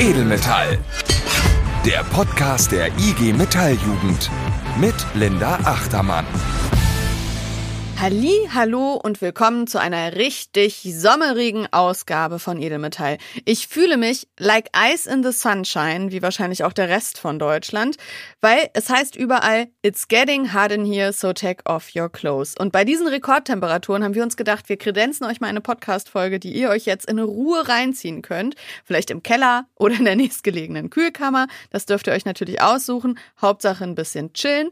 [0.00, 0.78] Edelmetall.
[1.84, 4.30] Der Podcast der IG Metalljugend
[4.80, 6.24] mit Linda Achtermann.
[8.00, 13.18] Halli, hallo und willkommen zu einer richtig sommerigen Ausgabe von Edelmetall.
[13.44, 17.96] Ich fühle mich like ice in the sunshine, wie wahrscheinlich auch der Rest von Deutschland,
[18.40, 22.54] weil es heißt überall, it's getting hot in here, so take off your clothes.
[22.56, 26.52] Und bei diesen Rekordtemperaturen haben wir uns gedacht, wir kredenzen euch mal eine Podcast-Folge, die
[26.52, 28.54] ihr euch jetzt in Ruhe reinziehen könnt.
[28.84, 31.48] Vielleicht im Keller oder in der nächstgelegenen Kühlkammer.
[31.70, 33.18] Das dürft ihr euch natürlich aussuchen.
[33.40, 34.70] Hauptsache ein bisschen chillen.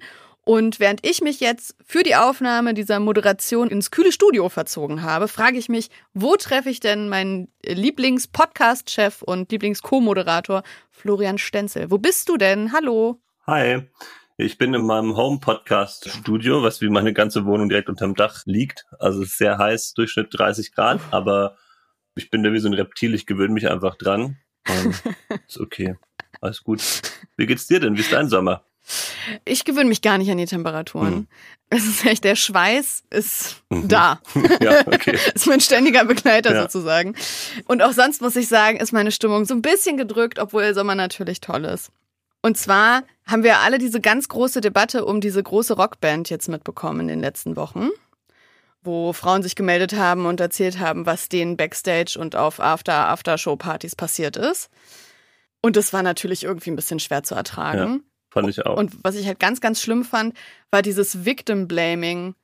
[0.49, 5.27] Und während ich mich jetzt für die Aufnahme dieser Moderation ins kühle Studio verzogen habe,
[5.27, 11.91] frage ich mich, wo treffe ich denn meinen Lieblings-Podcast-Chef und Lieblings-Co-Moderator Florian Stenzel?
[11.91, 12.73] Wo bist du denn?
[12.73, 13.21] Hallo.
[13.49, 13.89] Hi.
[14.37, 18.87] Ich bin in meinem Home-Podcast-Studio, was wie meine ganze Wohnung direkt unterm Dach liegt.
[19.01, 21.57] Also es ist sehr heiß, Durchschnitt 30 Grad, aber
[22.15, 24.37] ich bin da wie so ein Reptil, ich gewöhne mich einfach dran.
[25.49, 25.97] ist okay.
[26.41, 26.81] Alles gut.
[27.37, 27.97] Wie geht's dir denn?
[27.97, 28.65] Wie ist dein Sommer?
[29.45, 31.15] Ich gewöhne mich gar nicht an die Temperaturen.
[31.15, 31.27] Mhm.
[31.69, 33.89] Es ist echt, der Schweiß ist mhm.
[33.89, 34.21] da.
[34.61, 35.19] ja, okay.
[35.35, 36.63] ist mein ständiger Begleiter ja.
[36.63, 37.17] sozusagen.
[37.67, 40.95] Und auch sonst muss ich sagen, ist meine Stimmung so ein bisschen gedrückt, obwohl Sommer
[40.95, 41.91] natürlich toll ist.
[42.43, 47.01] Und zwar haben wir alle diese ganz große Debatte um diese große Rockband jetzt mitbekommen
[47.01, 47.89] in den letzten Wochen,
[48.83, 54.37] wo Frauen sich gemeldet haben und erzählt haben, was denen backstage und auf After-After-Show-Partys passiert
[54.37, 54.71] ist.
[55.61, 57.95] Und das war natürlich irgendwie ein bisschen schwer zu ertragen.
[57.95, 58.16] Ja.
[58.37, 58.77] Fand ich auch.
[58.77, 60.37] Und was ich halt ganz, ganz schlimm fand,
[60.71, 62.35] war dieses Victim Blaming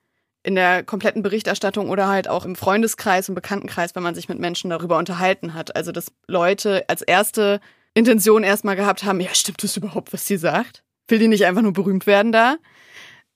[0.41, 4.39] in der kompletten Berichterstattung oder halt auch im Freundeskreis und Bekanntenkreis, wenn man sich mit
[4.39, 5.75] Menschen darüber unterhalten hat.
[5.75, 7.61] Also, dass Leute als erste
[7.93, 10.83] Intention erstmal gehabt haben, ja, stimmt das überhaupt, was sie sagt?
[11.09, 12.55] Will die nicht einfach nur berühmt werden da?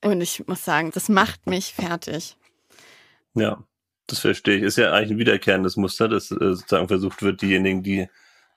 [0.02, 2.36] Und ich muss sagen, das macht mich fertig.
[3.34, 3.62] Ja,
[4.08, 4.64] das verstehe ich.
[4.64, 8.08] Ist ja eigentlich ein wiederkehrendes Muster, dass äh, sozusagen versucht wird, diejenigen, die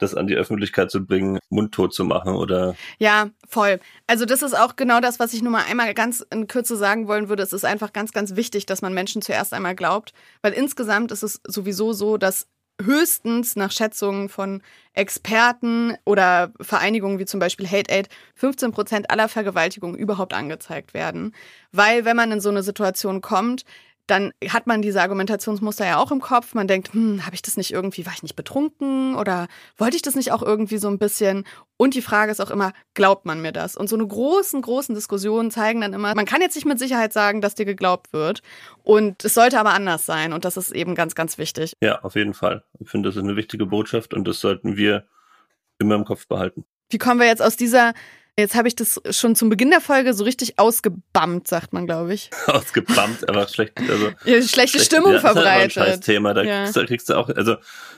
[0.02, 2.76] das an die Öffentlichkeit zu bringen, mundtot zu machen oder.
[3.00, 3.80] Ja, voll.
[4.08, 7.08] Also das ist auch genau das, was ich nur mal einmal ganz in Kürze sagen
[7.08, 7.44] wollen würde.
[7.44, 11.24] Es ist einfach ganz, ganz wichtig, dass man Menschen zuerst einmal glaubt, weil insgesamt ist
[11.24, 12.48] es sowieso so, dass
[12.86, 14.62] höchstens nach Schätzungen von
[14.94, 21.34] Experten oder Vereinigungen wie zum Beispiel Hate Aid 15 Prozent aller Vergewaltigungen überhaupt angezeigt werden.
[21.72, 23.64] Weil wenn man in so eine Situation kommt,
[24.08, 26.54] dann hat man diese Argumentationsmuster ja auch im Kopf.
[26.54, 29.48] Man denkt, hm, habe ich das nicht irgendwie, war ich nicht betrunken oder
[29.78, 31.46] wollte ich das nicht auch irgendwie so ein bisschen?
[31.78, 33.76] Und die Frage ist auch immer, glaubt man mir das?
[33.76, 37.14] Und so eine großen, großen Diskussionen zeigen dann immer, man kann jetzt nicht mit Sicherheit
[37.14, 38.42] sagen, dass dir geglaubt wird.
[38.84, 40.34] Und es sollte aber anders sein.
[40.34, 41.74] Und das ist eben ganz, ganz wichtig.
[41.82, 42.64] Ja, auf jeden Fall.
[42.80, 45.06] Ich finde, das ist eine wichtige Botschaft und das sollten wir
[45.80, 46.66] immer im Kopf behalten.
[46.90, 47.94] Wie kommen wir jetzt aus dieser
[48.40, 52.14] Jetzt habe ich das schon zum Beginn der Folge so richtig ausgebammt, sagt man, glaube
[52.14, 52.30] ich.
[52.48, 53.74] ausgebammt, einfach schlecht.
[53.78, 55.76] Also, ja, schlechte, schlechte Stimmung ja, verbreitet.
[55.76, 56.34] Das ist ein Thema.
[56.34, 56.64] Da, ja.
[56.64, 57.58] kriegst, da kriegst du auch, also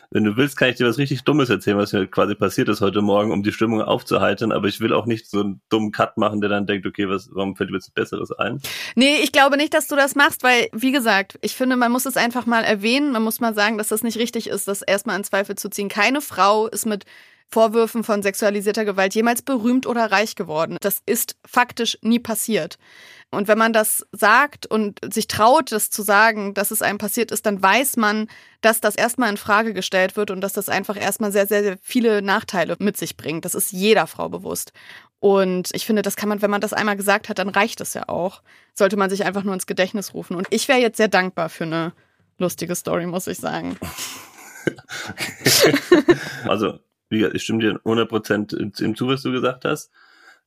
[0.09, 2.81] wenn du willst, kann ich dir was richtig Dummes erzählen, was mir quasi passiert ist
[2.81, 4.51] heute Morgen, um die Stimmung aufzuheitern.
[4.51, 7.29] Aber ich will auch nicht so einen dummen Cut machen, der dann denkt, okay, was,
[7.31, 8.59] warum fällt dir jetzt Besseres ein?
[8.95, 12.05] Nee, ich glaube nicht, dass du das machst, weil, wie gesagt, ich finde, man muss
[12.05, 13.11] es einfach mal erwähnen.
[13.11, 15.89] Man muss mal sagen, dass das nicht richtig ist, das erstmal in Zweifel zu ziehen.
[15.89, 17.05] Keine Frau ist mit
[17.53, 20.77] Vorwürfen von sexualisierter Gewalt jemals berühmt oder reich geworden.
[20.81, 22.79] Das ist faktisch nie passiert.
[23.29, 27.29] Und wenn man das sagt und sich traut, das zu sagen, dass es einem passiert
[27.31, 28.27] ist, dann weiß man,
[28.61, 31.77] dass das erstmal in Frage gestellt wird und dass das einfach erstmal sehr, sehr, sehr
[31.83, 33.45] viele Nachteile mit sich bringt.
[33.45, 34.73] Das ist jeder Frau bewusst.
[35.19, 37.93] Und ich finde, das kann man, wenn man das einmal gesagt hat, dann reicht es
[37.93, 38.41] ja auch.
[38.73, 40.35] Sollte man sich einfach nur ins Gedächtnis rufen.
[40.35, 41.93] Und ich wäre jetzt sehr dankbar für eine
[42.39, 43.77] lustige Story, muss ich sagen.
[46.47, 46.79] also
[47.13, 49.91] wie ich stimme dir 100% im zu, was du gesagt hast.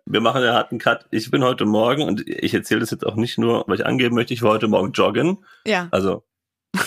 [0.04, 1.06] Wir machen einen harten Cut.
[1.10, 4.14] Ich bin heute Morgen, und ich erzähle das jetzt auch nicht nur, weil ich angeben
[4.14, 5.44] möchte, ich war heute Morgen joggen.
[5.66, 5.88] Ja.
[5.90, 6.24] Also,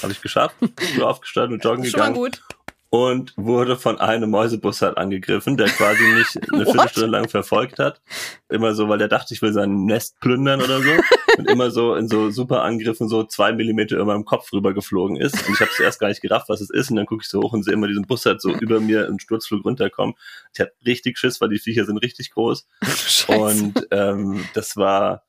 [0.02, 0.56] habe ich geschafft.
[0.60, 2.16] bin aufgestanden und joggen gegangen.
[2.16, 2.42] Schon mal gut
[2.90, 8.02] und wurde von einem Mäusebus halt angegriffen, der quasi mich eine Viertelstunde lang verfolgt hat.
[8.50, 10.90] Immer so, weil der dachte, ich will sein Nest plündern oder so.
[11.38, 15.18] und immer so in so super Angriffen so zwei Millimeter über meinem Kopf rüber geflogen
[15.18, 15.48] ist.
[15.48, 16.90] Und ich habe zuerst gar nicht gerafft, was es ist.
[16.90, 19.06] Und dann gucke ich so hoch und sehe immer diesen Bus halt so über mir
[19.06, 20.16] im Sturzflug runterkommen.
[20.54, 22.68] Ich hatte richtig Schiss, weil die Viecher sind richtig groß.
[22.84, 23.40] Scheiße.
[23.40, 25.24] Und ähm, das war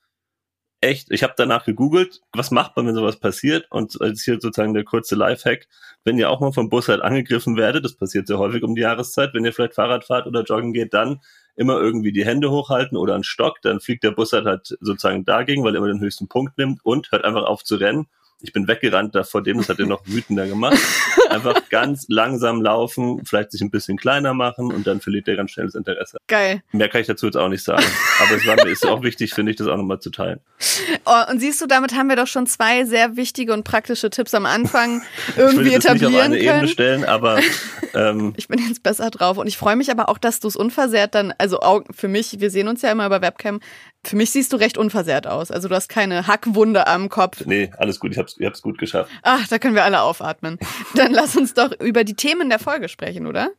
[0.80, 3.66] echt, ich habe danach gegoogelt, was macht man, wenn sowas passiert?
[3.70, 5.68] Und als hier sozusagen der kurze Lifehack,
[6.04, 8.80] wenn ihr auch mal vom Bus halt angegriffen werdet, das passiert sehr häufig um die
[8.80, 11.20] Jahreszeit, wenn ihr vielleicht Fahrrad fahrt oder joggen geht, dann
[11.56, 15.24] immer irgendwie die Hände hochhalten oder einen Stock, dann fliegt der Bus halt, halt sozusagen
[15.24, 18.06] dagegen, weil er immer den höchsten Punkt nimmt und hört einfach auf zu rennen.
[18.40, 20.78] Ich bin weggerannt da vor dem, das hat er noch wütender gemacht.
[21.30, 25.52] einfach ganz langsam laufen, vielleicht sich ein bisschen kleiner machen und dann verliert er ganz
[25.52, 26.18] schnell das Interesse.
[26.26, 26.62] Geil.
[26.72, 27.84] Mehr kann ich dazu jetzt auch nicht sagen.
[28.20, 30.40] Aber es war, ist auch wichtig, finde ich, das auch nochmal zu teilen.
[31.06, 34.34] Oh, und siehst du, damit haben wir doch schon zwei sehr wichtige und praktische Tipps
[34.34, 35.02] am Anfang
[35.36, 36.56] irgendwie ich will etablieren nicht auf eine können.
[36.56, 37.40] Ebene stellen, aber
[37.94, 40.56] ähm, Ich bin jetzt besser drauf und ich freue mich aber auch, dass du es
[40.56, 41.60] unversehrt dann, also
[41.90, 43.60] für mich, wir sehen uns ja immer über Webcam,
[44.02, 45.50] für mich siehst du recht unversehrt aus.
[45.50, 47.44] Also du hast keine Hackwunde am Kopf.
[47.44, 49.10] nee, alles gut, ich hab's, ich hab's gut geschafft.
[49.22, 50.58] Ach, da können wir alle aufatmen.
[50.94, 53.50] Dann lass uns doch über die Themen der Folge sprechen, oder?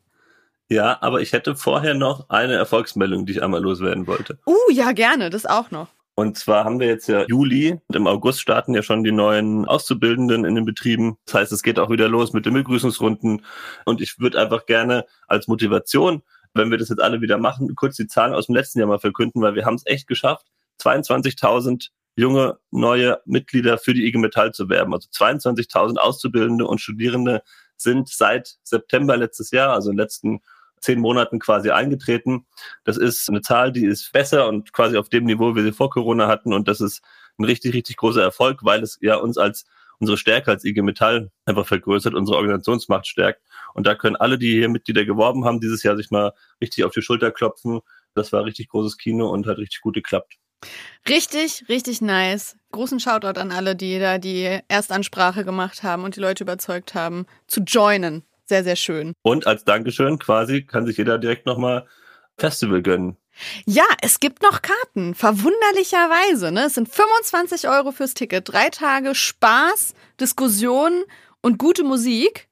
[0.70, 4.40] Ja, aber ich hätte vorher noch eine Erfolgsmeldung, die ich einmal loswerden wollte.
[4.48, 5.90] Uh, ja, gerne, das auch noch.
[6.16, 9.66] Und zwar haben wir jetzt ja Juli und im August starten ja schon die neuen
[9.66, 11.18] Auszubildenden in den Betrieben.
[11.26, 13.46] Das heißt, es geht auch wieder los mit den Begrüßungsrunden.
[13.86, 16.22] Und ich würde einfach gerne als Motivation,
[16.54, 19.00] wenn wir das jetzt alle wieder machen, kurz die Zahlen aus dem letzten Jahr mal
[19.00, 20.48] verkünden, weil wir haben es echt geschafft,
[20.82, 24.94] 22.000 junge neue Mitglieder für die IG Metall zu werben.
[24.94, 27.42] Also 22.000 Auszubildende und Studierende
[27.78, 30.42] sind seit September letztes Jahr, also in den letzten
[30.82, 32.46] zehn Monaten quasi eingetreten.
[32.84, 35.72] Das ist eine Zahl, die ist besser und quasi auf dem Niveau, wie wir sie
[35.72, 36.54] vor Corona hatten.
[36.54, 37.02] Und das ist
[37.38, 39.66] ein richtig, richtig großer Erfolg, weil es ja uns als
[40.00, 43.42] unsere Stärke als IG Metall einfach vergrößert, unsere Organisationsmacht stärkt.
[43.76, 46.92] Und da können alle, die hier Mitglieder geworben haben, dieses Jahr sich mal richtig auf
[46.92, 47.82] die Schulter klopfen.
[48.16, 50.41] Das war richtig großes Kino und hat richtig gut geklappt.
[51.08, 52.56] Richtig, richtig nice.
[52.72, 57.26] Großen Shoutout an alle, die da die Erstansprache gemacht haben und die Leute überzeugt haben,
[57.48, 58.24] zu joinen.
[58.46, 59.14] Sehr, sehr schön.
[59.22, 61.88] Und als Dankeschön quasi kann sich jeder direkt nochmal
[62.38, 63.18] Festival gönnen.
[63.66, 65.16] Ja, es gibt noch Karten.
[65.16, 66.52] Verwunderlicherweise.
[66.52, 66.66] Ne?
[66.66, 68.52] Es sind 25 Euro fürs Ticket.
[68.52, 71.04] Drei Tage Spaß, Diskussion
[71.42, 72.50] und gute Musik.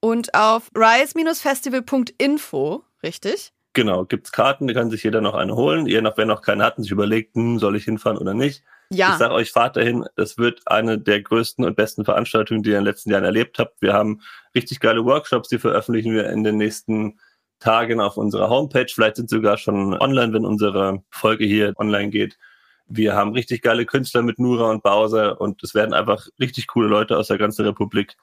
[0.00, 3.52] Und auf rise-festival.info, richtig?
[3.74, 5.86] Genau, gibt's Karten, da kann sich jeder noch eine holen.
[5.86, 8.64] Ihr noch, wer noch keine hat und sich überlegt, hm, soll ich hinfahren oder nicht.
[8.90, 9.12] Ja.
[9.12, 10.06] Ich sage euch, fahrt dahin.
[10.16, 13.58] Es wird eine der größten und besten Veranstaltungen, die ihr in den letzten Jahren erlebt
[13.58, 13.80] habt.
[13.82, 14.22] Wir haben
[14.54, 17.18] richtig geile Workshops, die veröffentlichen wir in den nächsten
[17.60, 18.86] Tagen auf unserer Homepage.
[18.92, 22.38] Vielleicht sind sie sogar schon online, wenn unsere Folge hier online geht.
[22.86, 26.88] Wir haben richtig geile Künstler mit Nura und Bowser und es werden einfach richtig coole
[26.88, 28.16] Leute aus der ganzen Republik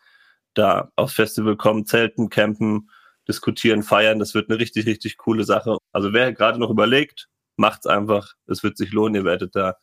[0.55, 2.89] da aufs Festival kommen, zelten, campen,
[3.27, 4.19] diskutieren, feiern.
[4.19, 5.77] Das wird eine richtig, richtig coole Sache.
[5.91, 7.27] Also wer gerade noch überlegt,
[7.57, 8.33] macht's einfach.
[8.47, 9.15] Es wird sich lohnen.
[9.15, 9.75] Ihr werdet da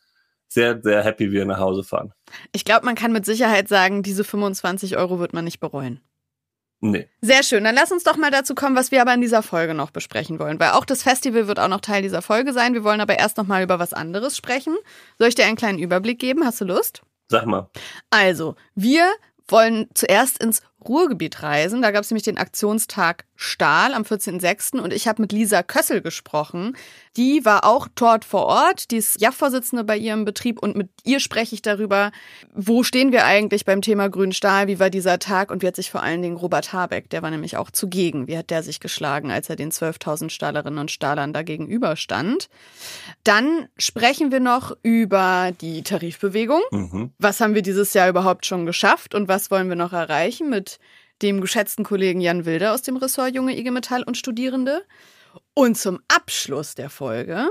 [0.49, 2.13] sehr, sehr happy wieder nach Hause fahren.
[2.53, 6.01] Ich glaube, man kann mit Sicherheit sagen, diese 25 Euro wird man nicht bereuen.
[6.85, 7.09] Nee.
[7.21, 7.63] Sehr schön.
[7.63, 10.41] Dann lass uns doch mal dazu kommen, was wir aber in dieser Folge noch besprechen
[10.41, 10.59] wollen.
[10.59, 12.75] Weil auch das Festival wird auch noch Teil dieser Folge sein.
[12.75, 14.77] Wir wollen aber erst noch mal über was anderes sprechen.
[15.17, 16.45] Soll ich dir einen kleinen Überblick geben?
[16.45, 17.03] Hast du Lust?
[17.29, 17.71] Sag mal.
[18.11, 19.09] Also, wir
[19.47, 21.83] wollen zuerst ins Ruhrgebiet reisen.
[21.83, 24.79] Da gab es nämlich den Aktionstag Stahl am 14.06.
[24.79, 26.77] und ich habe mit Lisa Kössel gesprochen.
[27.17, 28.91] Die war auch dort vor Ort.
[28.91, 32.13] Die ist JAF-Vorsitzende bei ihrem Betrieb und mit ihr spreche ich darüber,
[32.55, 35.77] wo stehen wir eigentlich beim Thema grünen Stahl, wie war dieser Tag und wie hat
[35.77, 38.81] sich vor allen Dingen Robert Habeck, der war nämlich auch zugegen, wie hat der sich
[38.81, 42.49] geschlagen, als er den 12.000 Stahlerinnen und Stahlern da gegenüberstand.
[43.25, 46.63] Dann sprechen wir noch über die Tarifbewegung.
[46.71, 47.13] Mhm.
[47.19, 50.72] Was haben wir dieses Jahr überhaupt schon geschafft und was wollen wir noch erreichen mit
[51.23, 54.85] dem geschätzten Kollegen Jan Wilder aus dem Ressort Junge IG Metall und Studierende?
[55.55, 57.49] Und zum Abschluss der Folge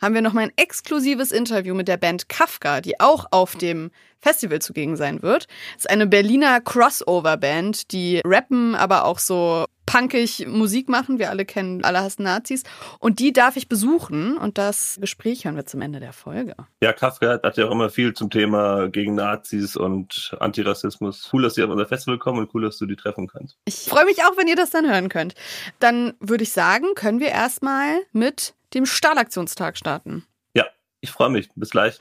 [0.00, 3.90] haben wir noch mal ein exklusives Interview mit der Band Kafka, die auch auf dem
[4.20, 5.46] Festival zugegen sein wird.
[5.76, 11.18] Es ist eine Berliner Crossover-Band, die rappen, aber auch so punkig Musik machen.
[11.18, 12.62] Wir alle kennen Alle hassen Nazis.
[12.98, 14.36] Und die darf ich besuchen.
[14.36, 16.54] Und das Gespräch hören wir zum Ende der Folge.
[16.82, 21.30] Ja, Kafka hat ja auch immer viel zum Thema gegen Nazis und Antirassismus.
[21.32, 23.56] Cool, dass sie auf unser Festival kommen und cool, dass du die treffen kannst.
[23.64, 25.34] Ich freue mich auch, wenn ihr das dann hören könnt.
[25.78, 30.24] Dann würde ich sagen, können wir erstmal mit dem Stahlaktionstag starten.
[30.54, 30.66] Ja,
[31.00, 31.48] ich freue mich.
[31.54, 31.98] Bis gleich.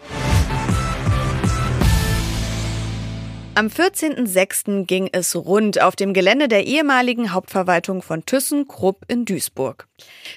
[3.57, 4.85] Am 14.06.
[4.85, 9.87] ging es rund auf dem Gelände der ehemaligen Hauptverwaltung von ThyssenKrupp in Duisburg.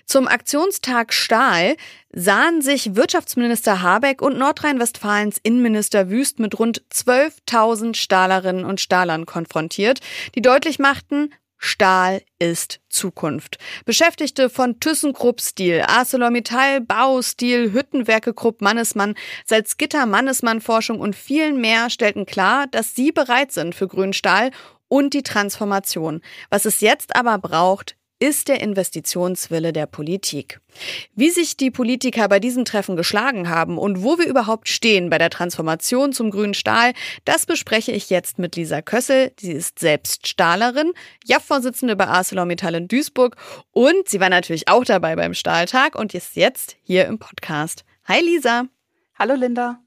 [0.07, 1.77] Zum Aktionstag Stahl
[2.15, 10.01] sahen sich Wirtschaftsminister Habeck und Nordrhein-Westfalens Innenminister Wüst mit rund 12.000 Stahlerinnen und Stahlern konfrontiert,
[10.35, 11.29] die deutlich machten,
[11.63, 13.59] Stahl ist Zukunft.
[13.85, 19.15] Beschäftigte von ThyssenKrupp Steel, ArcelorMittal, Baustil, Hüttenwerke Krupp Mannesmann,
[19.45, 24.53] Salzgitter Mannesmann Forschung und vielen mehr stellten klar, dass sie bereit sind für grünen Stahl
[24.89, 26.23] und die Transformation.
[26.49, 30.61] Was es jetzt aber braucht, ist der Investitionswille der Politik.
[31.15, 35.19] Wie sich die Politiker bei diesem Treffen geschlagen haben und wo wir überhaupt stehen bei
[35.19, 36.93] der Transformation zum grünen Stahl,
[37.25, 39.33] das bespreche ich jetzt mit Lisa Kössel.
[39.41, 40.93] Sie ist selbst Stahlerin,
[41.25, 43.37] JAF-Vorsitzende bei ArcelorMittal in Duisburg
[43.73, 47.85] und sie war natürlich auch dabei beim Stahltag und ist jetzt hier im Podcast.
[48.05, 48.67] Hi Lisa.
[49.19, 49.81] Hallo Linda.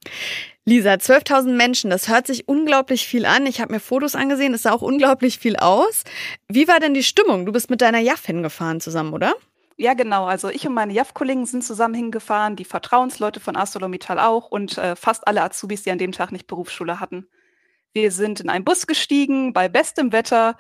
[0.66, 3.46] Lisa, 12.000 Menschen, das hört sich unglaublich viel an.
[3.46, 6.04] Ich habe mir Fotos angesehen, es sah auch unglaublich viel aus.
[6.48, 7.46] Wie war denn die Stimmung?
[7.46, 9.34] Du bist mit deiner Jaff hingefahren zusammen, oder?
[9.76, 10.26] Ja, genau.
[10.26, 14.96] Also ich und meine JAF-Kollegen sind zusammen hingefahren, die Vertrauensleute von ArcelorMittal auch und äh,
[14.96, 17.28] fast alle Azubis, die an dem Tag nicht Berufsschule hatten.
[17.92, 20.58] Wir sind in einen Bus gestiegen, bei bestem Wetter,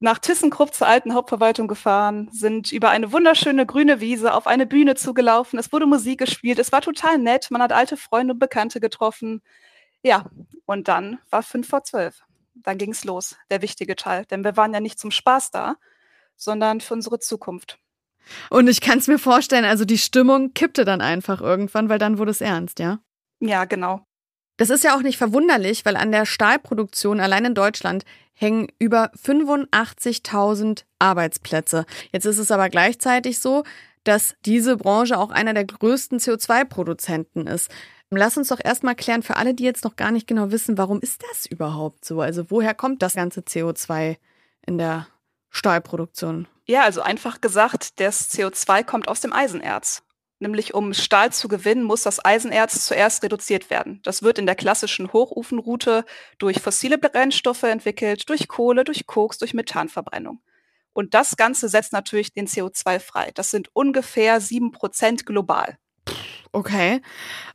[0.00, 4.94] nach ThyssenKrupp zur alten Hauptverwaltung gefahren, sind über eine wunderschöne grüne Wiese auf eine Bühne
[4.94, 5.58] zugelaufen.
[5.58, 9.42] Es wurde Musik gespielt, es war total nett, man hat alte Freunde und Bekannte getroffen.
[10.02, 10.24] Ja,
[10.64, 12.22] und dann war fünf vor zwölf.
[12.54, 14.24] Dann ging's los, der wichtige Teil.
[14.24, 15.76] Denn wir waren ja nicht zum Spaß da,
[16.36, 17.78] sondern für unsere Zukunft.
[18.48, 22.18] Und ich kann es mir vorstellen, also die Stimmung kippte dann einfach irgendwann, weil dann
[22.18, 23.00] wurde es ernst, ja?
[23.40, 24.06] Ja, genau.
[24.60, 29.10] Das ist ja auch nicht verwunderlich, weil an der Stahlproduktion allein in Deutschland hängen über
[29.14, 31.86] 85.000 Arbeitsplätze.
[32.12, 33.64] Jetzt ist es aber gleichzeitig so,
[34.04, 37.70] dass diese Branche auch einer der größten CO2-Produzenten ist.
[38.10, 41.00] Lass uns doch erstmal klären für alle, die jetzt noch gar nicht genau wissen, warum
[41.00, 42.20] ist das überhaupt so?
[42.20, 44.18] Also woher kommt das ganze CO2
[44.66, 45.06] in der
[45.48, 46.48] Stahlproduktion?
[46.66, 50.02] Ja, also einfach gesagt, das CO2 kommt aus dem Eisenerz.
[50.42, 54.00] Nämlich um Stahl zu gewinnen, muss das Eisenerz zuerst reduziert werden.
[54.04, 56.06] Das wird in der klassischen Hochofenroute
[56.38, 60.40] durch fossile Brennstoffe entwickelt, durch Kohle, durch Koks, durch Methanverbrennung.
[60.94, 63.30] Und das Ganze setzt natürlich den CO2 frei.
[63.34, 65.76] Das sind ungefähr sieben Prozent global.
[66.52, 67.02] Okay.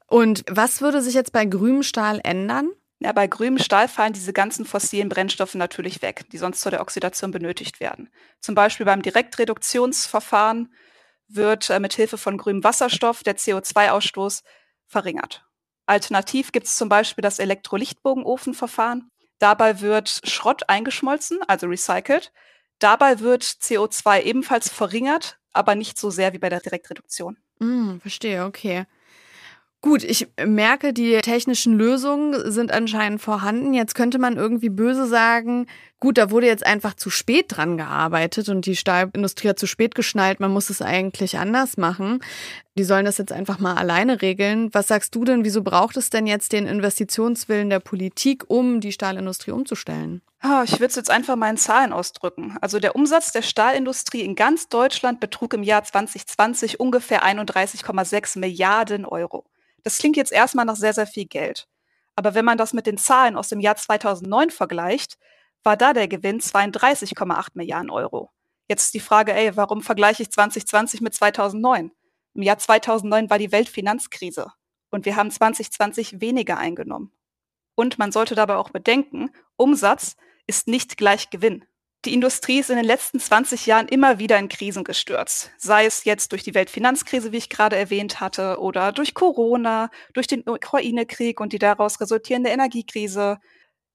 [0.07, 2.69] Und was würde sich jetzt bei grünem Stahl ändern?
[2.99, 6.81] Ja, bei grünem Stahl fallen diese ganzen fossilen Brennstoffe natürlich weg, die sonst zur der
[6.81, 8.09] Oxidation benötigt werden.
[8.39, 10.71] Zum Beispiel beim Direktreduktionsverfahren
[11.27, 14.43] wird äh, mit Hilfe von grünem Wasserstoff der CO2-Ausstoß
[14.85, 15.45] verringert.
[15.85, 19.09] Alternativ gibt es zum Beispiel das Elektrolichtbogenofenverfahren.
[19.39, 22.31] Dabei wird Schrott eingeschmolzen, also recycelt.
[22.79, 27.37] Dabei wird CO2 ebenfalls verringert, aber nicht so sehr wie bei der Direktreduktion.
[27.59, 28.85] Mm, verstehe, okay.
[29.85, 33.75] Gut, ich merke, die technischen Lösungen sind anscheinend vorhanden.
[33.75, 35.67] Jetzt könnte man irgendwie böse sagen,
[35.99, 39.93] gut, da wurde jetzt einfach zu spät dran gearbeitet und die Stahlindustrie hat zu spät
[39.93, 42.23] geschnallt, man muss es eigentlich anders machen.
[42.75, 44.73] Die sollen das jetzt einfach mal alleine regeln.
[44.73, 48.91] Was sagst du denn, wieso braucht es denn jetzt den Investitionswillen der Politik, um die
[48.91, 50.23] Stahlindustrie umzustellen?
[50.43, 52.57] Oh, ich würde es jetzt einfach mal in Zahlen ausdrücken.
[52.59, 59.05] Also der Umsatz der Stahlindustrie in ganz Deutschland betrug im Jahr 2020 ungefähr 31,6 Milliarden
[59.05, 59.45] Euro.
[59.85, 61.67] Das klingt jetzt erstmal nach sehr, sehr viel Geld.
[62.15, 65.19] Aber wenn man das mit den Zahlen aus dem Jahr 2009 vergleicht,
[65.63, 68.31] war da der Gewinn 32,8 Milliarden Euro.
[68.67, 71.91] Jetzt ist die Frage, ey, warum vergleiche ich 2020 mit 2009?
[72.33, 74.51] Im Jahr 2009 war die Weltfinanzkrise
[74.89, 77.11] und wir haben 2020 weniger eingenommen.
[77.75, 80.15] Und man sollte dabei auch bedenken, Umsatz
[80.47, 81.63] ist nicht gleich Gewinn.
[82.05, 85.49] Die Industrie ist in den letzten 20 Jahren immer wieder in Krisen gestürzt.
[85.57, 90.27] Sei es jetzt durch die Weltfinanzkrise, wie ich gerade erwähnt hatte, oder durch Corona, durch
[90.27, 93.39] den Ukraine-Krieg und die daraus resultierende Energiekrise.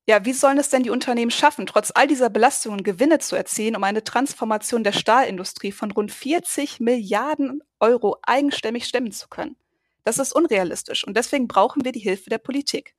[0.09, 3.77] Ja, wie sollen es denn die Unternehmen schaffen, trotz all dieser Belastungen Gewinne zu erzielen,
[3.77, 9.55] um eine Transformation der Stahlindustrie von rund 40 Milliarden Euro eigenständig stemmen zu können?
[10.03, 12.97] Das ist unrealistisch und deswegen brauchen wir die Hilfe der Politik.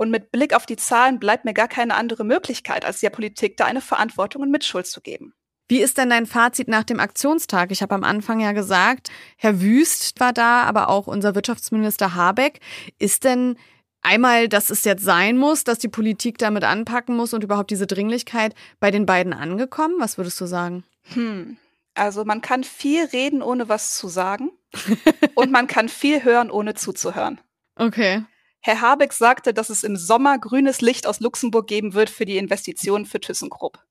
[0.00, 3.58] Und mit Blick auf die Zahlen bleibt mir gar keine andere Möglichkeit, als der Politik
[3.58, 5.34] da eine Verantwortung und Mitschuld zu geben.
[5.68, 7.70] Wie ist denn dein Fazit nach dem Aktionstag?
[7.70, 12.60] Ich habe am Anfang ja gesagt, Herr Wüst war da, aber auch unser Wirtschaftsminister Habeck.
[12.98, 13.58] Ist denn
[14.00, 17.86] einmal, dass es jetzt sein muss, dass die Politik damit anpacken muss und überhaupt diese
[17.86, 19.96] Dringlichkeit bei den beiden angekommen?
[19.98, 20.82] Was würdest du sagen?
[21.12, 21.58] Hm.
[21.92, 24.50] Also man kann viel reden, ohne was zu sagen.
[25.34, 27.38] und man kann viel hören, ohne zuzuhören.
[27.76, 28.24] Okay.
[28.60, 32.36] Herr Habeck sagte, dass es im Sommer grünes Licht aus Luxemburg geben wird für die
[32.36, 33.82] Investitionen für ThyssenKrupp.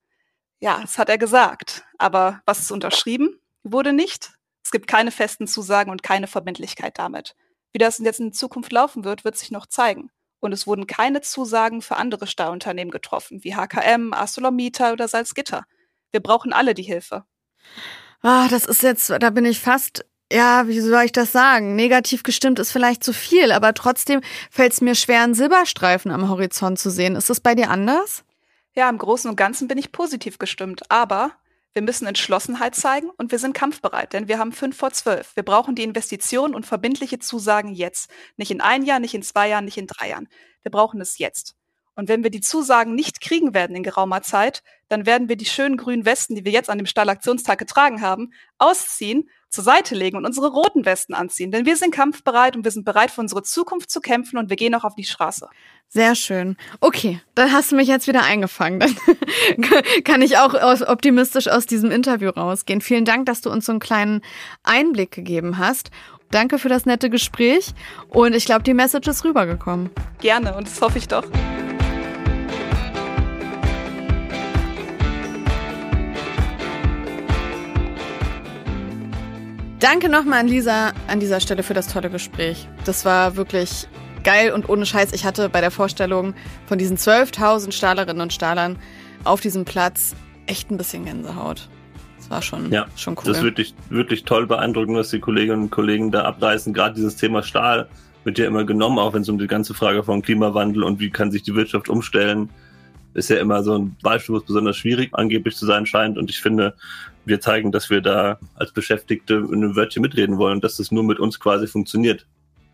[0.60, 1.84] Ja, das hat er gesagt.
[1.98, 3.40] Aber was ist unterschrieben?
[3.64, 4.34] Wurde nicht.
[4.64, 7.36] Es gibt keine festen Zusagen und keine Verbindlichkeit damit.
[7.72, 10.12] Wie das jetzt in Zukunft laufen wird, wird sich noch zeigen.
[10.40, 15.66] Und es wurden keine Zusagen für andere Stahlunternehmen getroffen, wie HKM, ArcelorMittal oder Salzgitter.
[16.12, 17.26] Wir brauchen alle die Hilfe.
[18.22, 21.76] Ah, das ist jetzt, da bin ich fast ja, wie soll ich das sagen?
[21.76, 24.22] Negativ gestimmt ist vielleicht zu viel, aber trotzdem
[24.52, 27.16] fällt es mir schwer, einen Silberstreifen am Horizont zu sehen.
[27.16, 28.24] Ist das bei dir anders?
[28.76, 31.32] Ja, im Großen und Ganzen bin ich positiv gestimmt, aber
[31.74, 35.36] wir müssen Entschlossenheit zeigen und wir sind kampfbereit, denn wir haben fünf vor zwölf.
[35.36, 38.10] Wir brauchen die Investitionen und verbindliche Zusagen jetzt.
[38.38, 40.28] Nicht in ein Jahr, nicht in zwei Jahren, nicht in drei Jahren.
[40.64, 41.56] Wir brauchen es jetzt.
[41.96, 45.46] Und wenn wir die Zusagen nicht kriegen werden in geraumer Zeit, dann werden wir die
[45.46, 50.18] schönen grünen Westen, die wir jetzt an dem Stahlaktionstag getragen haben, ausziehen zur Seite legen
[50.18, 51.52] und unsere roten Westen anziehen.
[51.52, 54.56] Denn wir sind kampfbereit und wir sind bereit, für unsere Zukunft zu kämpfen und wir
[54.56, 55.50] gehen auch auf die Straße.
[55.88, 56.56] Sehr schön.
[56.82, 58.80] Okay, dann hast du mich jetzt wieder eingefangen.
[58.80, 58.94] Dann
[60.04, 60.54] kann ich auch
[60.88, 62.82] optimistisch aus diesem Interview rausgehen.
[62.82, 64.22] Vielen Dank, dass du uns so einen kleinen
[64.64, 65.90] Einblick gegeben hast.
[66.32, 67.74] danke für das nette Gespräch
[68.10, 69.90] und ich glaube, die Message ist rübergekommen.
[70.22, 71.26] Gerne und das hoffe ich doch.
[79.80, 82.68] Danke nochmal an Lisa an dieser Stelle für das tolle Gespräch.
[82.84, 83.88] Das war wirklich
[84.26, 85.14] geil und ohne Scheiß.
[85.14, 86.34] Ich hatte bei der Vorstellung
[86.66, 88.78] von diesen 12.000 Stahlerinnen und Stahlern
[89.24, 90.18] auf diesem Platz
[90.48, 91.70] echt ein bisschen Gänsehaut.
[92.18, 93.24] Das war schon, ja, schon cool.
[93.26, 96.74] Das ist wirklich, wirklich toll beeindruckend, was die Kolleginnen und Kollegen da abreißen.
[96.74, 97.88] Gerade dieses Thema Stahl
[98.26, 101.10] wird ja immer genommen, auch wenn es um die ganze Frage von Klimawandel und wie
[101.10, 102.50] kann sich die Wirtschaft umstellen,
[103.14, 106.18] ist ja immer so ein Beispiel, wo es besonders schwierig angeblich zu sein scheint.
[106.18, 106.76] Und ich finde,
[107.26, 110.92] wir zeigen, dass wir da als Beschäftigte in einem Wörtchen mitreden wollen und dass das
[110.92, 112.28] nur mit uns quasi funktioniert.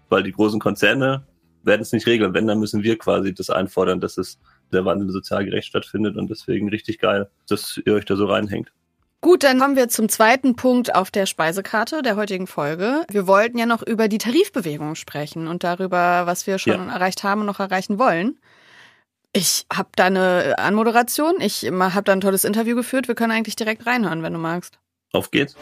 [0.10, 1.26] Weil die großen Konzerne
[1.64, 2.34] werden es nicht regeln.
[2.34, 4.38] Wenn, dann müssen wir quasi das einfordern, dass es
[4.72, 8.72] der Wandel sozial gerecht stattfindet und deswegen richtig geil, dass ihr euch da so reinhängt.
[9.22, 13.04] Gut, dann kommen wir zum zweiten Punkt auf der Speisekarte der heutigen Folge.
[13.10, 16.94] Wir wollten ja noch über die Tarifbewegung sprechen und darüber, was wir schon ja.
[16.94, 18.38] erreicht haben und noch erreichen wollen.
[19.38, 21.42] Ich habe da eine Anmoderation.
[21.42, 23.10] Ich habe da ein tolles Interview geführt.
[23.10, 24.80] Wir können eigentlich direkt reinhören, wenn du magst.
[25.12, 25.58] Auf geht's.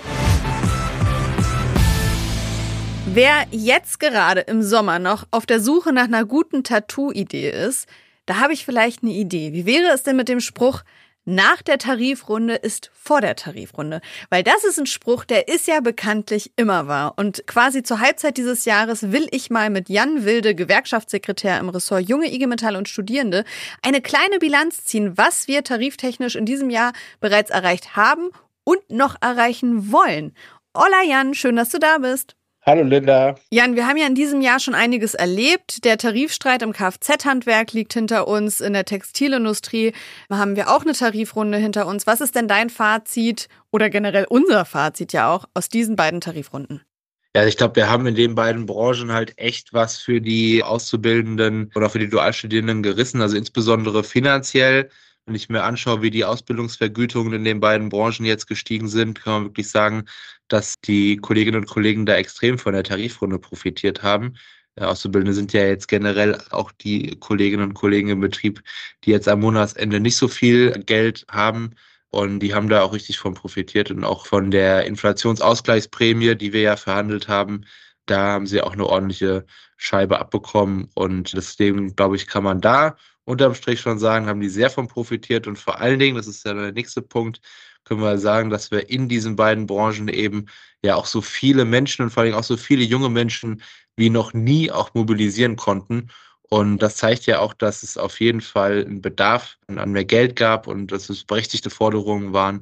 [3.08, 7.88] Wer jetzt gerade im Sommer noch auf der Suche nach einer guten Tattoo-Idee ist,
[8.28, 9.54] da habe ich vielleicht eine Idee.
[9.54, 10.84] Wie wäre es denn mit dem Spruch,
[11.26, 14.02] nach der Tarifrunde ist vor der Tarifrunde.
[14.30, 17.14] Weil das ist ein Spruch, der ist ja bekanntlich immer wahr.
[17.18, 22.08] Und quasi zur Halbzeit dieses Jahres will ich mal mit Jan Wilde, Gewerkschaftssekretär im Ressort
[22.08, 23.46] Junge IG Metall und Studierende,
[23.82, 28.30] eine kleine Bilanz ziehen, was wir tariftechnisch in diesem Jahr bereits erreicht haben
[28.64, 30.36] und noch erreichen wollen.
[30.76, 32.36] Hola Jan, schön, dass du da bist.
[32.66, 33.36] Hallo Linda.
[33.52, 35.84] Jan, wir haben ja in diesem Jahr schon einiges erlebt.
[35.84, 38.62] Der Tarifstreit im Kfz-Handwerk liegt hinter uns.
[38.62, 39.92] In der Textilindustrie
[40.30, 42.08] haben wir auch eine Tarifrunde hinter uns.
[42.08, 46.82] Was ist denn dein Fazit oder generell unser Fazit ja auch aus diesen beiden Tarifrunden?
[47.36, 51.70] Ja, ich glaube, wir haben in den beiden Branchen halt echt was für die Auszubildenden
[51.76, 54.90] oder für die Dualstudierenden gerissen, also insbesondere finanziell.
[55.26, 59.34] Wenn ich mir anschaue, wie die Ausbildungsvergütungen in den beiden Branchen jetzt gestiegen sind, kann
[59.34, 60.04] man wirklich sagen,
[60.50, 64.34] dass die Kolleginnen und Kollegen da extrem von der Tarifrunde profitiert haben.
[64.76, 68.62] Auszubildende sind ja jetzt generell auch die Kolleginnen und Kollegen im Betrieb,
[69.04, 71.76] die jetzt am Monatsende nicht so viel Geld haben.
[72.10, 76.62] Und die haben da auch richtig von profitiert und auch von der Inflationsausgleichsprämie, die wir
[76.62, 77.66] ja verhandelt haben.
[78.08, 79.46] Da haben sie auch eine ordentliche
[79.78, 80.90] Scheibe abbekommen.
[80.96, 84.88] Und deswegen, glaube ich, kann man da unterm Strich schon sagen, haben die sehr von
[84.88, 85.48] profitiert.
[85.48, 87.42] Und vor allen Dingen, das ist ja der nächste Punkt,
[87.84, 90.46] können wir sagen, dass wir in diesen beiden Branchen eben
[90.84, 93.62] ja auch so viele Menschen und vor allem auch so viele junge Menschen
[93.96, 96.10] wie noch nie auch mobilisieren konnten.
[96.50, 100.36] Und das zeigt ja auch, dass es auf jeden Fall einen Bedarf an mehr Geld
[100.36, 102.62] gab und dass es berechtigte Forderungen waren.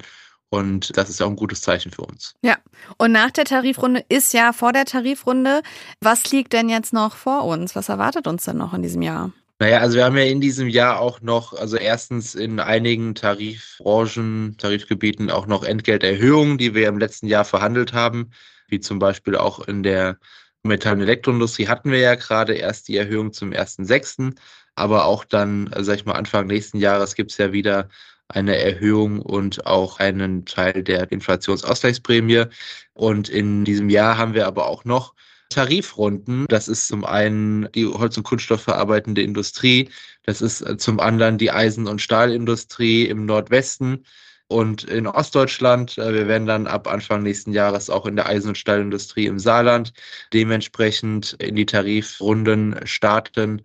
[0.50, 2.34] Und das ist auch ein gutes Zeichen für uns.
[2.42, 2.58] Ja,
[2.98, 5.62] und nach der Tarifrunde ist ja vor der Tarifrunde.
[6.02, 7.76] Was liegt denn jetzt noch vor uns?
[7.76, 9.32] Was erwartet uns denn noch in diesem Jahr?
[9.62, 14.56] Naja, also wir haben ja in diesem Jahr auch noch, also erstens in einigen Tarifbranchen,
[14.58, 18.32] Tarifgebieten auch noch Entgelterhöhungen, die wir im letzten Jahr verhandelt haben,
[18.70, 20.18] wie zum Beispiel auch in der
[20.64, 24.34] Metall- und Elektroindustrie hatten wir ja gerade erst die Erhöhung zum 1.6.,
[24.74, 27.88] aber auch dann, sag ich mal, Anfang nächsten Jahres gibt es ja wieder
[28.30, 32.46] eine Erhöhung und auch einen Teil der Inflationsausgleichsprämie.
[32.94, 35.14] Und in diesem Jahr haben wir aber auch noch
[35.52, 36.46] Tarifrunden.
[36.48, 39.90] Das ist zum einen die Holz- und Kunststoffverarbeitende Industrie.
[40.24, 44.06] Das ist äh, zum anderen die Eisen- und Stahlindustrie im Nordwesten
[44.48, 45.98] und in Ostdeutschland.
[45.98, 49.40] Äh, wir werden dann ab Anfang nächsten Jahres auch in der Eisen- und Stahlindustrie im
[49.40, 49.94] Saarland
[50.34, 53.62] dementsprechend in die Tarifrunden starten.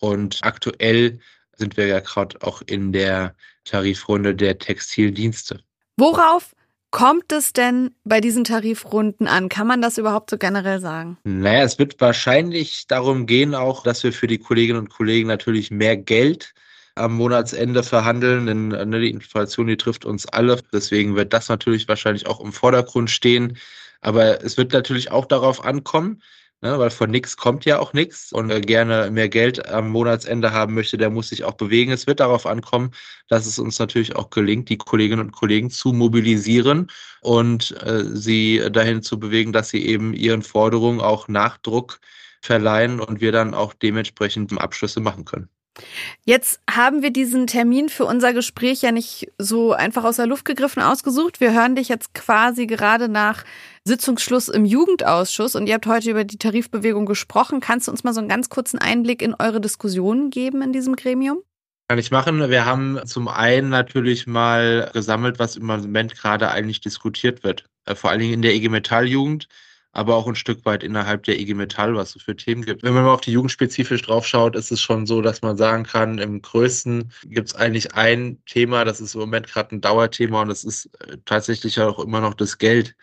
[0.00, 1.18] Und aktuell
[1.56, 5.60] sind wir ja gerade auch in der Tarifrunde der Textildienste.
[5.96, 6.54] Worauf
[6.90, 9.50] Kommt es denn bei diesen Tarifrunden an?
[9.50, 11.18] Kann man das überhaupt so generell sagen?
[11.24, 15.70] Naja, es wird wahrscheinlich darum gehen, auch, dass wir für die Kolleginnen und Kollegen natürlich
[15.70, 16.54] mehr Geld
[16.94, 20.60] am Monatsende verhandeln, denn ne, die Inflation, die trifft uns alle.
[20.72, 23.58] Deswegen wird das natürlich wahrscheinlich auch im Vordergrund stehen.
[24.00, 26.22] Aber es wird natürlich auch darauf ankommen,
[26.60, 30.50] Ne, weil von nichts kommt ja auch nichts und äh, gerne mehr Geld am Monatsende
[30.52, 31.92] haben möchte, der muss sich auch bewegen.
[31.92, 32.90] Es wird darauf ankommen,
[33.28, 36.90] dass es uns natürlich auch gelingt, die Kolleginnen und Kollegen zu mobilisieren
[37.20, 42.00] und äh, sie dahin zu bewegen, dass sie eben ihren Forderungen auch Nachdruck
[42.42, 45.48] verleihen und wir dann auch dementsprechend Abschlüsse machen können.
[46.24, 50.44] Jetzt haben wir diesen Termin für unser Gespräch ja nicht so einfach aus der Luft
[50.44, 51.40] gegriffen ausgesucht.
[51.40, 53.44] Wir hören dich jetzt quasi gerade nach
[53.84, 57.60] Sitzungsschluss im Jugendausschuss und ihr habt heute über die Tarifbewegung gesprochen.
[57.60, 60.96] Kannst du uns mal so einen ganz kurzen Einblick in eure Diskussionen geben in diesem
[60.96, 61.38] Gremium?
[61.88, 62.50] Kann ich machen.
[62.50, 67.64] Wir haben zum einen natürlich mal gesammelt, was im Moment gerade eigentlich diskutiert wird.
[67.86, 69.48] Äh, vor allen Dingen in der IG Metall Jugend
[69.92, 72.82] aber auch ein Stück weit innerhalb der IG Metall, was es für Themen gibt.
[72.82, 75.84] Wenn man mal auf die Jugend spezifisch draufschaut, ist es schon so, dass man sagen
[75.84, 80.42] kann, im größten gibt es eigentlich ein Thema, das ist im Moment gerade ein Dauerthema
[80.42, 82.94] und das ist äh, tatsächlich auch immer noch das Geld.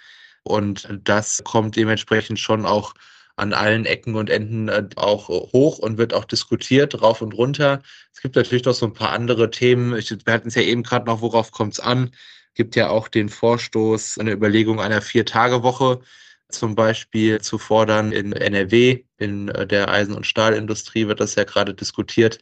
[0.44, 2.94] Und das kommt dementsprechend schon auch
[3.36, 7.82] an allen Ecken und Enden äh, auch hoch und wird auch diskutiert, rauf und runter.
[8.14, 9.94] Es gibt natürlich noch so ein paar andere Themen.
[9.94, 12.12] Wir hatten es ja eben gerade noch, worauf kommt es an?
[12.54, 16.00] Gibt ja auch den Vorstoß, eine Überlegung einer Vier-Tage-Woche
[16.50, 21.44] zum Beispiel zu fordern in NRW, in äh, der Eisen- und Stahlindustrie wird das ja
[21.44, 22.40] gerade diskutiert.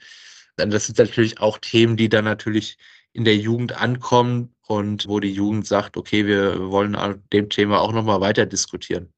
[0.56, 2.78] Das sind natürlich auch Themen, die dann natürlich
[3.14, 7.80] in der Jugend ankommen und wo die Jugend sagt, okay, wir wollen an dem Thema
[7.80, 9.12] auch nochmal weiter diskutieren.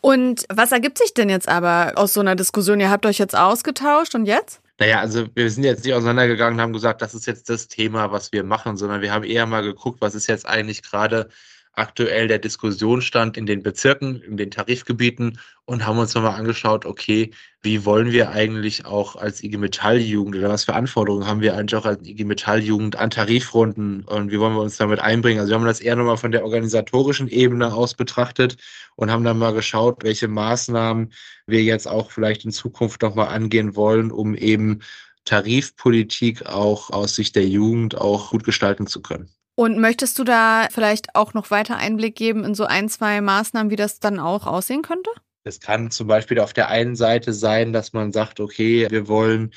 [0.00, 2.80] Und was ergibt sich denn jetzt aber aus so einer Diskussion?
[2.80, 4.60] Ihr habt euch jetzt ausgetauscht und jetzt?
[4.78, 8.10] Naja, also wir sind jetzt nicht auseinandergegangen und haben gesagt, das ist jetzt das Thema,
[8.10, 11.28] was wir machen, sondern wir haben eher mal geguckt, was ist jetzt eigentlich gerade
[11.76, 17.30] aktuell der Diskussionsstand in den Bezirken, in den Tarifgebieten und haben uns nochmal angeschaut, okay,
[17.62, 21.76] wie wollen wir eigentlich auch als IG Metall-Jugend oder was für Anforderungen haben wir eigentlich
[21.76, 25.40] auch als IG Metall-Jugend an Tarifrunden und wie wollen wir uns damit einbringen?
[25.40, 28.56] Also wir haben das eher nochmal von der organisatorischen Ebene aus betrachtet
[28.96, 31.12] und haben dann mal geschaut, welche Maßnahmen
[31.46, 34.80] wir jetzt auch vielleicht in Zukunft nochmal angehen wollen, um eben
[35.24, 39.30] Tarifpolitik auch aus Sicht der Jugend auch gut gestalten zu können.
[39.56, 43.70] Und möchtest du da vielleicht auch noch weiter Einblick geben in so ein, zwei Maßnahmen,
[43.70, 45.10] wie das dann auch aussehen könnte?
[45.44, 49.52] Es kann zum Beispiel auf der einen Seite sein, dass man sagt, okay, wir wollen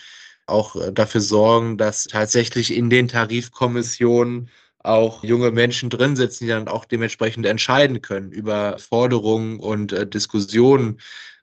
[0.45, 6.49] auch äh, dafür sorgen, dass tatsächlich in den Tarifkommissionen auch junge Menschen drin sitzen, die
[6.49, 10.99] dann auch dementsprechend entscheiden können über Forderungen und äh, Diskussionen.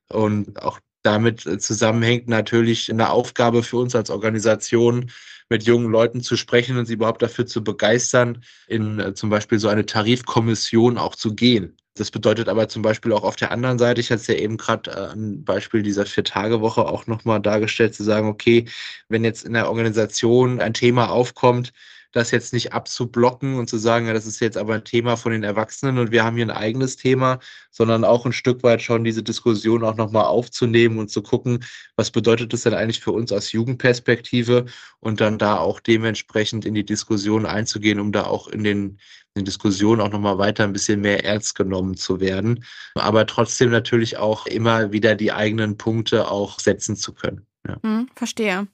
[0.08, 5.10] Und auch damit äh, zusammenhängt natürlich eine Aufgabe für uns als Organisation,
[5.48, 9.59] mit jungen Leuten zu sprechen und sie überhaupt dafür zu begeistern, in äh, zum Beispiel
[9.59, 11.76] so eine Tarifkommission auch zu gehen.
[11.96, 14.57] Das bedeutet aber zum Beispiel auch auf der anderen Seite, ich hatte es ja eben
[14.57, 18.66] gerade äh, ein Beispiel dieser Vier-Tage-Woche auch nochmal dargestellt, zu sagen, okay,
[19.09, 21.72] wenn jetzt in der Organisation ein Thema aufkommt,
[22.14, 25.33] das jetzt nicht abzublocken und zu sagen, ja, das ist jetzt aber ein Thema von
[25.33, 27.40] den Erwachsenen und wir haben hier ein eigenes Thema,
[27.72, 31.64] sondern auch ein Stück weit schon diese Diskussion auch nochmal aufzunehmen und zu gucken,
[31.96, 34.66] was bedeutet das denn eigentlich für uns aus Jugendperspektive
[35.00, 39.00] und dann da auch dementsprechend in die Diskussion einzugehen, um da auch in den,
[39.35, 43.70] in den Diskussionen auch nochmal weiter ein bisschen mehr ernst genommen zu werden, aber trotzdem
[43.70, 47.44] natürlich auch immer wieder die eigenen Punkte auch setzen zu können.
[47.66, 47.77] Ja.
[47.83, 48.68] Hm, verstehe.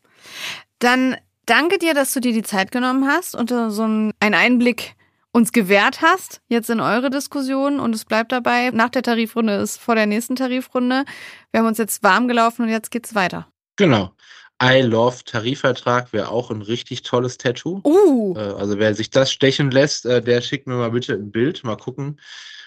[0.78, 1.16] Dann
[1.50, 4.94] danke dir, dass du dir die Zeit genommen hast und so einen Einblick
[5.32, 9.78] uns gewährt hast, jetzt in eure Diskussion und es bleibt dabei, nach der Tarifrunde ist
[9.78, 11.04] vor der nächsten Tarifrunde.
[11.50, 13.48] Wir haben uns jetzt warm gelaufen und jetzt geht's weiter.
[13.76, 14.14] Genau.
[14.62, 17.80] I Love Tarifvertrag wäre auch ein richtig tolles Tattoo.
[17.84, 18.34] Uh.
[18.36, 21.64] Äh, also wer sich das stechen lässt, äh, der schickt mir mal bitte ein Bild,
[21.64, 22.20] mal gucken.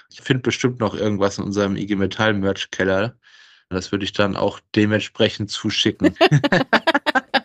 [0.09, 3.15] Ich finde bestimmt noch irgendwas in unserem IG Metall Merch Keller.
[3.69, 6.15] Das würde ich dann auch dementsprechend zuschicken.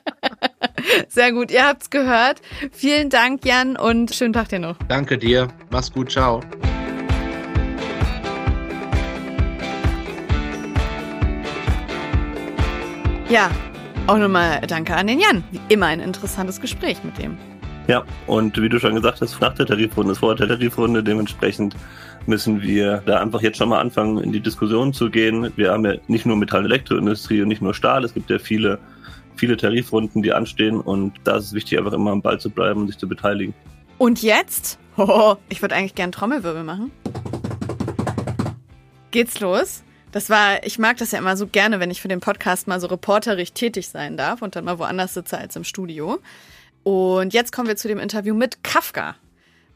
[1.09, 2.43] Sehr gut, ihr habt's gehört.
[2.71, 4.77] Vielen Dank, Jan, und schönen Tag dir noch.
[4.89, 5.49] Danke dir.
[5.71, 6.13] Mach's gut.
[6.13, 6.43] Ciao.
[13.31, 13.51] Ja,
[14.07, 15.45] auch nochmal danke an den Jan.
[15.51, 17.37] Wie immer ein interessantes Gespräch mit dem.
[17.87, 21.03] Ja, und wie du schon gesagt hast, nach der Tarifrunde ist vor der Tarifrunde.
[21.03, 21.75] Dementsprechend
[22.27, 25.53] müssen wir da einfach jetzt schon mal anfangen, in die Diskussion zu gehen.
[25.57, 28.05] Wir haben ja nicht nur Metall- und Elektroindustrie und nicht nur Stahl.
[28.05, 28.79] Es gibt ja viele
[29.39, 32.83] viele Tarifrunden, die anstehen und da ist es wichtig, einfach immer am Ball zu bleiben
[32.83, 33.55] und sich zu beteiligen.
[33.99, 34.79] Und jetzt?
[35.01, 36.91] Oh, ich würde eigentlich gern Trommelwirbel machen.
[39.13, 39.85] Geht's los?
[40.11, 42.81] Das war, ich mag das ja immer so gerne, wenn ich für den Podcast mal
[42.81, 46.19] so reporterig tätig sein darf und dann mal woanders sitze als im Studio.
[46.83, 49.15] Und jetzt kommen wir zu dem Interview mit Kafka.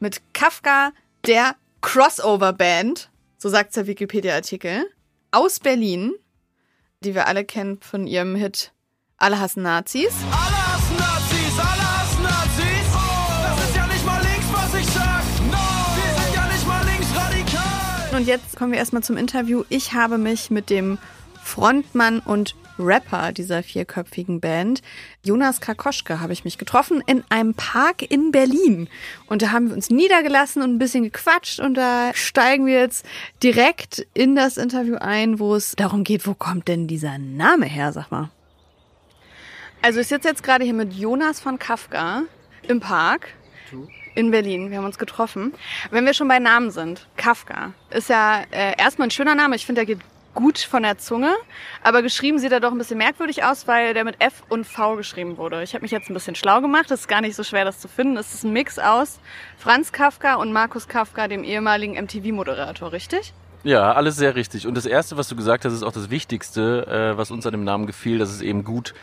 [0.01, 0.91] Mit Kafka,
[1.25, 4.87] der Crossover-Band, so sagt der Wikipedia-Artikel,
[5.31, 6.15] aus Berlin,
[7.05, 8.73] die wir alle kennen von ihrem Hit
[9.23, 10.13] alle hassen Nazis.
[10.33, 12.87] Alle hassen Nazis, alle hassen Nazis.
[13.45, 15.23] Das ist ja nicht mal links, was ich sag.
[15.49, 15.59] No,
[15.95, 18.17] wir sind ja nicht mal linksradikal.
[18.19, 19.63] Und jetzt kommen wir erstmal zum Interview.
[19.69, 20.99] Ich habe mich mit dem
[21.41, 24.83] Frontmann und Rapper dieser vierköpfigen Band,
[25.23, 28.89] Jonas Karkoschke, habe ich mich getroffen in einem Park in Berlin.
[29.27, 33.07] Und da haben wir uns niedergelassen und ein bisschen gequatscht und da steigen wir jetzt
[33.43, 37.93] direkt in das Interview ein, wo es darum geht, wo kommt denn dieser Name her,
[37.93, 38.31] sag mal.
[39.85, 42.23] Also ich sitze jetzt gerade hier mit Jonas von Kafka
[42.63, 43.31] im Park
[44.15, 44.71] in Berlin.
[44.71, 45.53] Wir haben uns getroffen.
[45.91, 49.57] Wenn wir schon bei Namen sind, Kafka ist ja äh, erstmal ein schöner Name.
[49.57, 49.99] Ich finde, der geht
[50.35, 51.35] gut von der Zunge,
[51.83, 54.95] aber geschrieben sieht er doch ein bisschen merkwürdig aus, weil der mit F und V
[54.95, 55.65] geschrieben wurde.
[55.65, 56.93] Ich habe mich jetzt ein bisschen schlau gemacht.
[56.93, 58.17] Es ist gar nicht so schwer, das zu finden.
[58.17, 59.19] Es ist ein Mix aus
[59.59, 63.35] Franz Kafka und Markus Kafka, dem ehemaligen MTV-Moderator, richtig?
[63.65, 64.67] Ja, alles sehr richtig.
[64.67, 67.53] Und das Erste, was du gesagt hast, ist auch das Wichtigste, äh, was uns an
[67.53, 68.95] dem Namen gefiel, dass es eben gut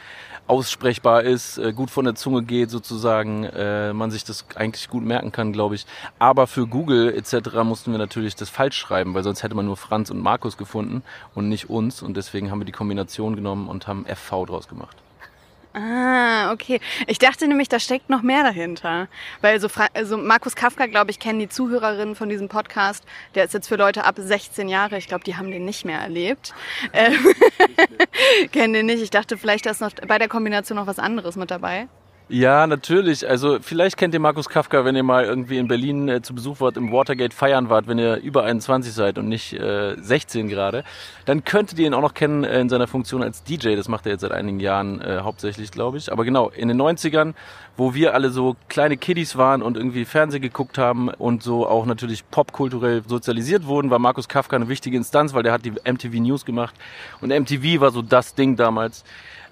[0.50, 5.04] aussprechbar ist, äh, gut von der Zunge geht sozusagen, äh, man sich das eigentlich gut
[5.04, 5.86] merken kann, glaube ich.
[6.18, 7.64] Aber für Google etc.
[7.64, 11.04] mussten wir natürlich das falsch schreiben, weil sonst hätte man nur Franz und Markus gefunden
[11.36, 12.02] und nicht uns.
[12.02, 14.98] Und deswegen haben wir die Kombination genommen und haben FV draus gemacht.
[15.80, 16.82] Ah, okay.
[17.08, 19.08] Ich dachte nämlich, da steckt noch mehr dahinter.
[19.40, 23.06] Weil so, Fra also Markus Kafka, glaube ich, kennen die Zuhörerinnen von diesem Podcast.
[23.34, 24.98] Der ist jetzt für Leute ab 16 Jahre.
[24.98, 26.54] Ich glaube, die haben den nicht mehr erlebt.
[26.92, 27.14] Ähm,
[28.52, 29.02] kennen den nicht.
[29.04, 31.88] Ich dachte, vielleicht ist noch bei der Kombination noch was anderes mit dabei.
[32.32, 33.28] Ja, natürlich.
[33.28, 36.62] Also vielleicht kennt ihr Markus Kafka, wenn ihr mal irgendwie in Berlin äh, zu Besuch
[36.62, 40.84] wart, im Watergate feiern wart, wenn ihr über 21 seid und nicht äh, 16 gerade.
[41.26, 43.76] Dann könntet ihr ihn auch noch kennen äh, in seiner Funktion als DJ.
[43.76, 46.12] Das macht er jetzt seit einigen Jahren äh, hauptsächlich, glaube ich.
[46.12, 47.34] Aber genau, in den 90ern,
[47.78, 51.88] wo wir alle so kleine Kiddies waren und irgendwie Fernsehen geguckt haben und so auch
[51.88, 56.14] natürlich popkulturell sozialisiert wurden, war Markus Kafka eine wichtige Instanz, weil der hat die MTV
[56.20, 56.76] News gemacht.
[57.22, 59.04] Und MTV war so das Ding damals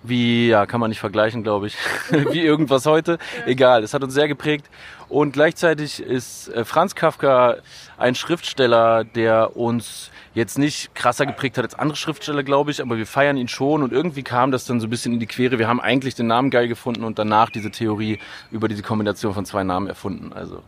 [0.07, 1.77] wie, ja, kann man nicht vergleichen, glaube ich,
[2.09, 3.17] wie irgendwas heute.
[3.45, 4.69] Egal, es hat uns sehr geprägt.
[5.09, 7.57] Und gleichzeitig ist äh, Franz Kafka
[7.97, 12.97] ein Schriftsteller, der uns jetzt nicht krasser geprägt hat als andere Schriftsteller, glaube ich, aber
[12.97, 15.57] wir feiern ihn schon und irgendwie kam das dann so ein bisschen in die Quere.
[15.57, 18.19] Wir haben eigentlich den Namen geil gefunden und danach diese Theorie
[18.51, 20.33] über diese Kombination von zwei Namen erfunden.
[20.33, 20.61] Also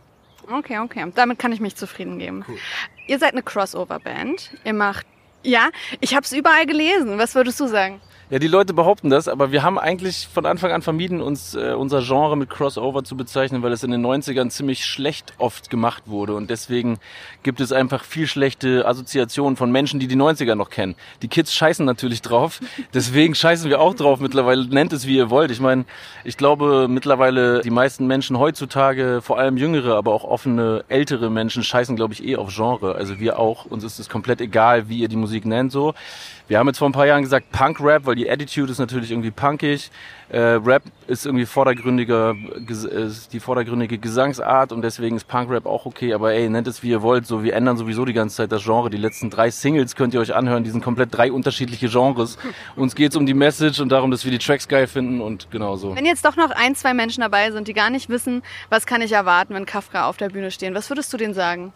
[0.50, 1.06] Okay, okay.
[1.14, 2.44] Damit kann ich mich zufrieden geben.
[2.46, 2.58] Cool.
[3.06, 4.50] Ihr seid eine Crossover-Band.
[4.64, 5.06] Ihr macht,
[5.42, 7.18] ja, ich habe es überall gelesen.
[7.18, 8.00] Was würdest du sagen?
[8.30, 11.74] Ja, die Leute behaupten das, aber wir haben eigentlich von Anfang an vermieden, uns äh,
[11.76, 16.04] unser Genre mit Crossover zu bezeichnen, weil es in den 90ern ziemlich schlecht oft gemacht
[16.06, 16.36] wurde.
[16.36, 16.98] Und deswegen
[17.42, 20.94] gibt es einfach viel schlechte Assoziationen von Menschen, die die 90er noch kennen.
[21.22, 22.60] Die Kids scheißen natürlich drauf,
[22.94, 24.64] deswegen scheißen wir auch drauf mittlerweile.
[24.64, 25.50] Nennt es, wie ihr wollt.
[25.50, 25.84] Ich meine,
[26.22, 31.64] ich glaube mittlerweile die meisten Menschen heutzutage, vor allem jüngere, aber auch offene, ältere Menschen,
[31.64, 32.94] scheißen, glaube ich, eh auf Genre.
[32.94, 33.64] Also wir auch.
[33.64, 35.94] Uns ist es komplett egal, wie ihr die Musik nennt so.
[36.50, 39.30] Wir haben jetzt vor ein paar Jahren gesagt Punk-Rap, weil die Attitude ist natürlich irgendwie
[39.30, 39.88] punkig.
[40.30, 42.34] Äh, Rap ist irgendwie vordergründiger,
[42.66, 46.12] ist die vordergründige Gesangsart und deswegen ist Punk-Rap auch okay.
[46.12, 47.24] Aber ey, nennt es wie ihr wollt.
[47.24, 48.90] So, wir ändern sowieso die ganze Zeit das Genre.
[48.90, 50.64] Die letzten drei Singles könnt ihr euch anhören.
[50.64, 52.36] Die sind komplett drei unterschiedliche Genres.
[52.74, 55.76] Uns geht's um die Message und darum, dass wir die Tracks geil finden und genau
[55.76, 55.94] so.
[55.94, 59.02] Wenn jetzt doch noch ein, zwei Menschen dabei sind, die gar nicht wissen, was kann
[59.02, 61.72] ich erwarten, wenn Kafka auf der Bühne stehen, was würdest du denen sagen?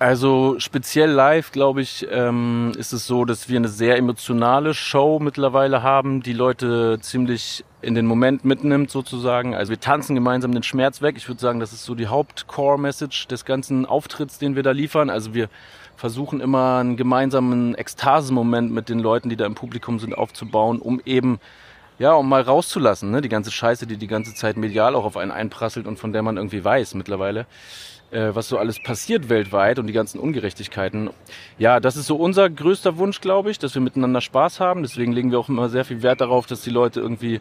[0.00, 5.18] Also speziell live, glaube ich, ähm, ist es so, dass wir eine sehr emotionale Show
[5.20, 9.54] mittlerweile haben, die Leute ziemlich in den Moment mitnimmt sozusagen.
[9.54, 11.16] Also wir tanzen gemeinsam den Schmerz weg.
[11.18, 15.10] Ich würde sagen, das ist so die Haupt-Core-Message des ganzen Auftritts, den wir da liefern.
[15.10, 15.50] Also wir
[15.96, 21.02] versuchen immer einen gemeinsamen Ekstasemoment mit den Leuten, die da im Publikum sind, aufzubauen, um
[21.04, 21.40] eben
[21.98, 23.20] ja, um mal rauszulassen, ne?
[23.20, 26.22] die ganze Scheiße, die die ganze Zeit medial auch auf einen einprasselt und von der
[26.22, 27.44] man irgendwie weiß mittlerweile
[28.10, 31.10] äh, was so alles passiert weltweit und die ganzen Ungerechtigkeiten.
[31.58, 34.82] Ja, das ist so unser größter Wunsch, glaube ich, dass wir miteinander Spaß haben.
[34.82, 37.40] Deswegen legen wir auch immer sehr viel Wert darauf, dass die Leute irgendwie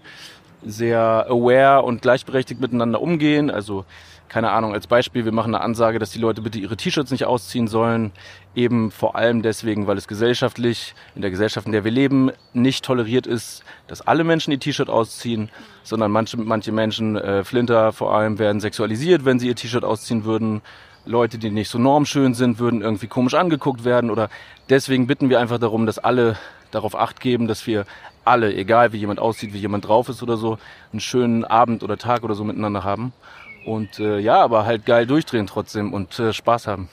[0.63, 3.49] sehr aware und gleichberechtigt miteinander umgehen.
[3.49, 3.85] Also
[4.29, 7.25] keine Ahnung, als Beispiel, wir machen eine Ansage, dass die Leute bitte ihre T-Shirts nicht
[7.25, 8.11] ausziehen sollen.
[8.59, 12.83] Eben vor allem deswegen, weil es gesellschaftlich, in der Gesellschaft, in der wir leben, nicht
[12.83, 15.49] toleriert ist, dass alle Menschen ihr T-Shirt ausziehen,
[15.83, 20.25] sondern manche, manche Menschen, äh, Flinter vor allem, werden sexualisiert, wenn sie ihr T-Shirt ausziehen
[20.25, 20.61] würden.
[21.05, 24.29] Leute, die nicht so normschön sind, würden irgendwie komisch angeguckt werden oder
[24.69, 26.35] deswegen bitten wir einfach darum, dass alle
[26.69, 27.85] darauf acht geben, dass wir
[28.25, 30.57] alle, egal wie jemand aussieht, wie jemand drauf ist oder so,
[30.91, 33.13] einen schönen Abend oder Tag oder so miteinander haben.
[33.65, 36.89] Und äh, ja, aber halt geil durchdrehen trotzdem und äh, Spaß haben.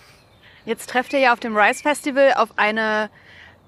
[0.67, 3.09] Jetzt trefft ihr ja auf dem Rise Festival auf eine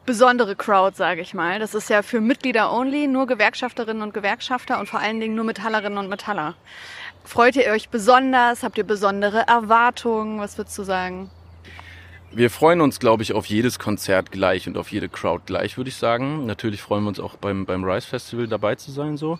[0.04, 1.60] besondere Crowd, sage ich mal.
[1.60, 5.44] Das ist ja für Mitglieder only, nur Gewerkschafterinnen und Gewerkschafter und vor allen Dingen nur
[5.44, 6.56] Metallerinnen und Metaller.
[7.24, 8.64] Freut ihr euch besonders?
[8.64, 10.40] Habt ihr besondere Erwartungen?
[10.40, 11.30] Was würdest du sagen?
[12.32, 15.88] Wir freuen uns, glaube ich, auf jedes Konzert gleich und auf jede Crowd gleich, würde
[15.88, 16.46] ich sagen.
[16.46, 19.16] Natürlich freuen wir uns auch beim, beim Rise Festival dabei zu sein.
[19.16, 19.38] So.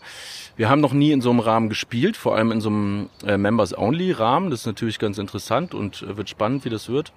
[0.56, 3.36] Wir haben noch nie in so einem Rahmen gespielt, vor allem in so einem äh,
[3.36, 4.50] Members-Only-Rahmen.
[4.50, 7.12] Das ist natürlich ganz interessant und äh, wird spannend, wie das wird.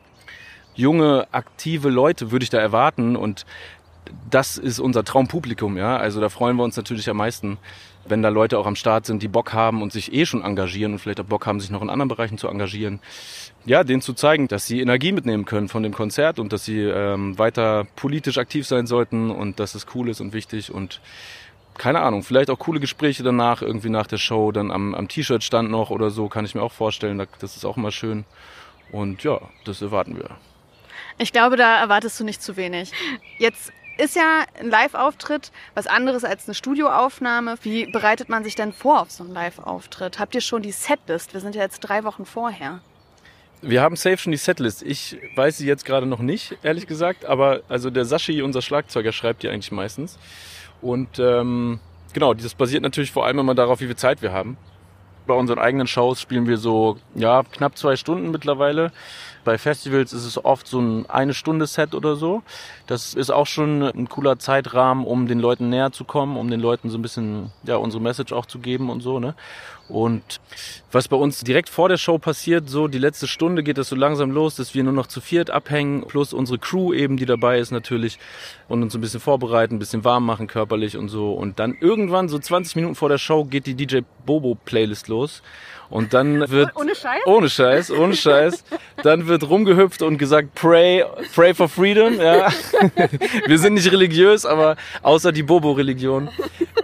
[0.76, 3.46] Junge, aktive Leute würde ich da erwarten und
[4.30, 5.98] das ist unser Traumpublikum, ja.
[5.98, 7.58] Also da freuen wir uns natürlich am meisten,
[8.06, 10.94] wenn da Leute auch am Start sind, die Bock haben und sich eh schon engagieren
[10.94, 13.00] und vielleicht auch Bock haben, sich noch in anderen Bereichen zu engagieren.
[13.66, 16.80] Ja, denen zu zeigen, dass sie Energie mitnehmen können von dem Konzert und dass sie
[16.80, 21.00] ähm, weiter politisch aktiv sein sollten und dass es cool ist und wichtig und
[21.78, 25.70] keine Ahnung, vielleicht auch coole Gespräche danach, irgendwie nach der Show, dann am, am T-Shirt-Stand
[25.70, 27.26] noch oder so, kann ich mir auch vorstellen.
[27.40, 28.26] Das ist auch immer schön.
[28.92, 30.32] Und ja, das erwarten wir.
[31.18, 32.92] Ich glaube, da erwartest du nicht zu wenig.
[33.38, 37.56] Jetzt ist ja ein Live-Auftritt was anderes als eine Studioaufnahme.
[37.62, 40.20] Wie bereitet man sich denn vor auf so einen Live-Auftritt?
[40.20, 41.34] Habt ihr schon die Setlist?
[41.34, 42.82] Wir sind ja jetzt drei Wochen vorher.
[43.62, 44.82] Wir haben safe schon die Setlist.
[44.82, 47.26] Ich weiß sie jetzt gerade noch nicht, ehrlich gesagt.
[47.26, 50.18] Aber also der Sashi, unser Schlagzeuger, schreibt die eigentlich meistens.
[50.82, 51.80] Und ähm,
[52.12, 54.58] genau, das basiert natürlich vor allem immer darauf, wie viel Zeit wir haben.
[55.28, 58.92] Bei unseren eigenen Shows spielen wir so ja knapp zwei Stunden mittlerweile.
[59.44, 62.44] Bei Festivals ist es oft so ein eine Stunde Set oder so.
[62.88, 66.60] Das ist auch schon ein cooler Zeitrahmen, um den Leuten näher zu kommen, um den
[66.60, 69.36] Leuten so ein bisschen ja unsere Message auch zu geben und so ne.
[69.92, 70.40] Und
[70.92, 73.96] was bei uns direkt vor der Show passiert, so die letzte Stunde geht es so
[73.96, 77.60] langsam los, dass wir nur noch zu viert abhängen, plus unsere Crew eben, die dabei
[77.60, 78.18] ist natürlich
[78.70, 81.34] und uns ein bisschen vorbereiten, ein bisschen warm machen körperlich und so.
[81.34, 85.44] Und dann irgendwann, so 20 Minuten vor der Show, geht die DJ Bobo Playlist los.
[85.90, 87.22] Und dann wird Ohne Scheiß?
[87.26, 88.64] ohne Scheiß, ohne Scheiß,
[89.04, 91.04] dann wird rumgehüpft und gesagt pray,
[91.36, 92.14] pray for freedom.
[92.14, 92.50] Ja,
[93.46, 96.30] wir sind nicht religiös, aber außer die Bobo-Religion.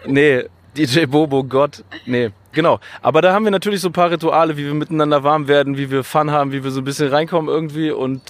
[0.05, 0.43] Nee,
[0.77, 2.79] DJ Bobo, Gott, nee, genau.
[3.03, 5.91] Aber da haben wir natürlich so ein paar Rituale, wie wir miteinander warm werden, wie
[5.91, 7.91] wir Fun haben, wie wir so ein bisschen reinkommen irgendwie.
[7.91, 8.21] Und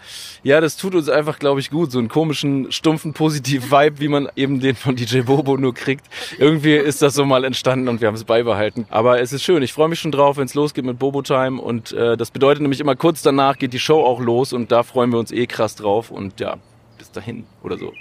[0.43, 1.91] ja, das tut uns einfach, glaube ich, gut.
[1.91, 6.05] So einen komischen, stumpfen, positiven Vibe, wie man eben den von DJ Bobo nur kriegt.
[6.37, 8.85] Irgendwie ist das so mal entstanden und wir haben es beibehalten.
[8.89, 9.63] Aber es ist schön.
[9.63, 11.61] Ich freue mich schon drauf, wenn es losgeht mit Bobo Time.
[11.61, 14.83] Und äh, das bedeutet nämlich immer kurz danach geht die Show auch los und da
[14.83, 16.11] freuen wir uns eh krass drauf.
[16.11, 16.57] Und ja,
[17.07, 17.93] bis dahin oder so.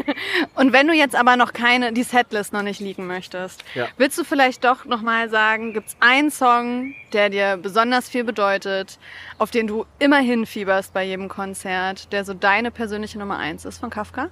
[0.54, 3.88] Und wenn du jetzt aber noch keine, die Setlist noch nicht liegen möchtest, Ja.
[3.96, 8.98] willst du vielleicht doch nochmal sagen, gibt's einen Song, der dir besonders viel bedeutet,
[9.38, 13.78] auf den du immer hinfieberst bei jedem Konzert, der so deine persönliche Nummer eins ist
[13.78, 14.28] von Kafka?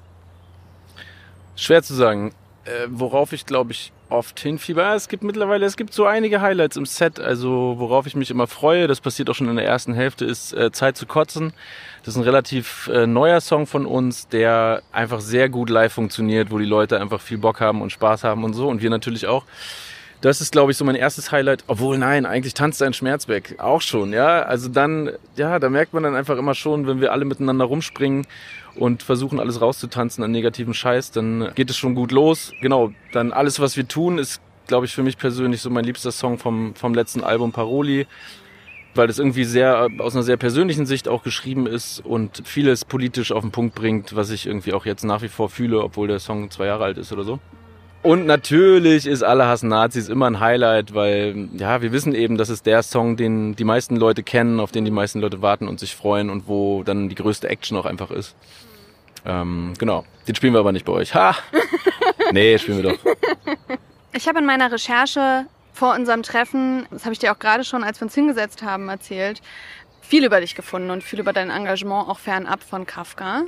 [1.56, 2.32] Schwer zu sagen.
[2.64, 4.82] Äh, worauf ich, glaube ich, oft hinfieber.
[4.82, 7.20] Ja, Es gibt mittlerweile, es gibt so einige Highlights im Set.
[7.20, 10.52] Also worauf ich mich immer freue, das passiert auch schon in der ersten Hälfte, ist
[10.52, 11.52] äh, Zeit zu kotzen.
[12.04, 16.50] Das ist ein relativ äh, neuer Song von uns, der einfach sehr gut live funktioniert,
[16.50, 18.68] wo die Leute einfach viel Bock haben und Spaß haben und so.
[18.68, 19.44] Und wir natürlich auch.
[20.20, 21.62] Das ist, glaube ich, so mein erstes Highlight.
[21.68, 23.54] Obwohl, nein, eigentlich tanzt ein Schmerz weg.
[23.58, 24.42] Auch schon, ja.
[24.42, 28.26] Also dann, ja, da merkt man dann einfach immer schon, wenn wir alle miteinander rumspringen
[28.78, 32.52] und versuchen, alles rauszutanzen an negativen Scheiß, dann geht es schon gut los.
[32.60, 36.12] Genau, dann alles, was wir tun, ist, glaube ich, für mich persönlich so mein liebster
[36.12, 38.06] Song vom, vom letzten Album Paroli
[38.94, 43.32] weil das irgendwie sehr aus einer sehr persönlichen Sicht auch geschrieben ist und vieles politisch
[43.32, 46.18] auf den Punkt bringt, was ich irgendwie auch jetzt nach wie vor fühle, obwohl der
[46.18, 47.38] Song zwei Jahre alt ist oder so.
[48.02, 52.48] Und natürlich ist Alle hassen Nazis immer ein Highlight, weil ja, wir wissen eben, das
[52.48, 55.80] ist der Song, den die meisten Leute kennen, auf den die meisten Leute warten und
[55.80, 58.36] sich freuen und wo dann die größte Action auch einfach ist.
[59.28, 60.04] Ähm, genau.
[60.26, 61.14] Den spielen wir aber nicht bei euch.
[61.14, 61.36] Ha!
[62.30, 62.98] Nee, spielen wir doch.
[64.12, 67.84] Ich habe in meiner Recherche vor unserem Treffen, das habe ich dir auch gerade schon,
[67.84, 69.40] als wir uns hingesetzt haben, erzählt,
[70.02, 73.44] viel über dich gefunden und viel über dein Engagement auch fernab von Kafka.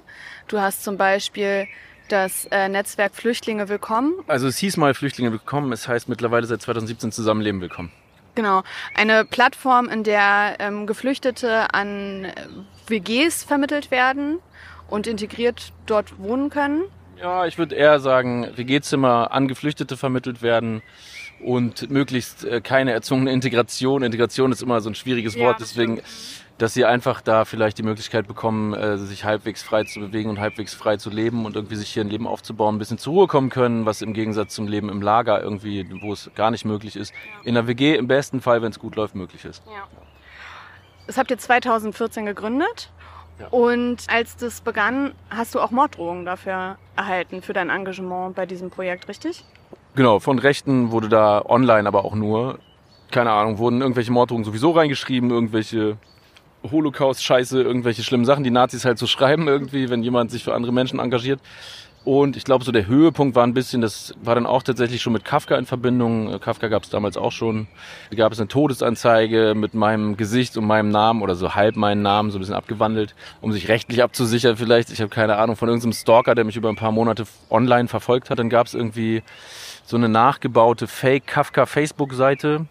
[0.48, 1.66] Du hast zum Beispiel
[2.08, 6.62] das äh, Netzwerk Flüchtlinge Willkommen Also es hieß mal Flüchtlinge willkommen, es heißt mittlerweile seit
[6.62, 7.92] 2017 Zusammenleben willkommen.
[8.34, 8.62] Genau,
[8.94, 12.34] eine Plattform, in der ähm, Geflüchtete an äh,
[12.86, 14.38] WGs vermittelt werden
[14.90, 16.83] und integriert dort wohnen können.
[17.20, 20.83] Ja, ich würde eher sagen, WG-Zimmer an Geflüchtete vermittelt werden
[21.44, 24.03] und möglichst äh, keine erzwungene Integration.
[24.03, 26.00] Integration ist immer so ein schwieriges Ja, Wort, das deswegen,
[26.59, 30.38] dass sie einfach da vielleicht die Möglichkeit bekommen, äh, sich halbwegs frei zu bewegen und
[30.38, 33.26] halbwegs frei zu leben und irgendwie sich hier ein Leben aufzubauen, ein bisschen zur Ruhe
[33.26, 36.96] kommen können, was im Gegensatz zum Leben im Lager irgendwie, wo es gar nicht möglich
[36.96, 37.12] ist,
[37.44, 39.62] in der WG im besten Fall, wenn es gut läuft, möglich ist.
[41.07, 42.90] Das habt ihr 2014 gegründet.
[43.40, 43.48] Ja.
[43.48, 48.70] Und als das begann, hast du auch Morddrohungen dafür erhalten, für dein Engagement bei diesem
[48.70, 49.44] Projekt, richtig?
[49.94, 52.59] Genau, von Rechten wurde da online aber auch nur,
[53.11, 55.96] keine Ahnung, wurden irgendwelche Morddrohungen sowieso reingeschrieben, irgendwelche
[56.70, 60.72] Holocaust-Scheiße, irgendwelche schlimmen Sachen, die Nazis halt so schreiben irgendwie, wenn jemand sich für andere
[60.72, 61.40] Menschen engagiert.
[62.04, 65.12] Und ich glaube, so der Höhepunkt war ein bisschen, das war dann auch tatsächlich schon
[65.12, 66.40] mit Kafka in Verbindung.
[66.40, 67.66] Kafka gab es damals auch schon.
[68.08, 72.00] Da gab es eine Todesanzeige mit meinem Gesicht und meinem Namen oder so halb meinen
[72.00, 74.90] Namen, so ein bisschen abgewandelt, um sich rechtlich abzusichern vielleicht.
[74.90, 78.30] Ich habe keine Ahnung von irgendeinem Stalker, der mich über ein paar Monate online verfolgt
[78.30, 78.38] hat.
[78.38, 79.22] Dann gab es irgendwie
[79.84, 82.66] so eine nachgebaute Fake-Kafka-Facebook-Seite.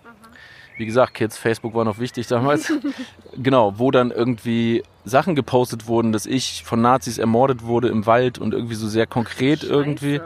[0.80, 2.72] Wie gesagt, Kids, Facebook war noch wichtig damals.
[3.38, 8.40] genau, wo dann irgendwie Sachen gepostet wurden, dass ich von Nazis ermordet wurde im Wald
[8.40, 10.22] und irgendwie so sehr konkret irgendwie.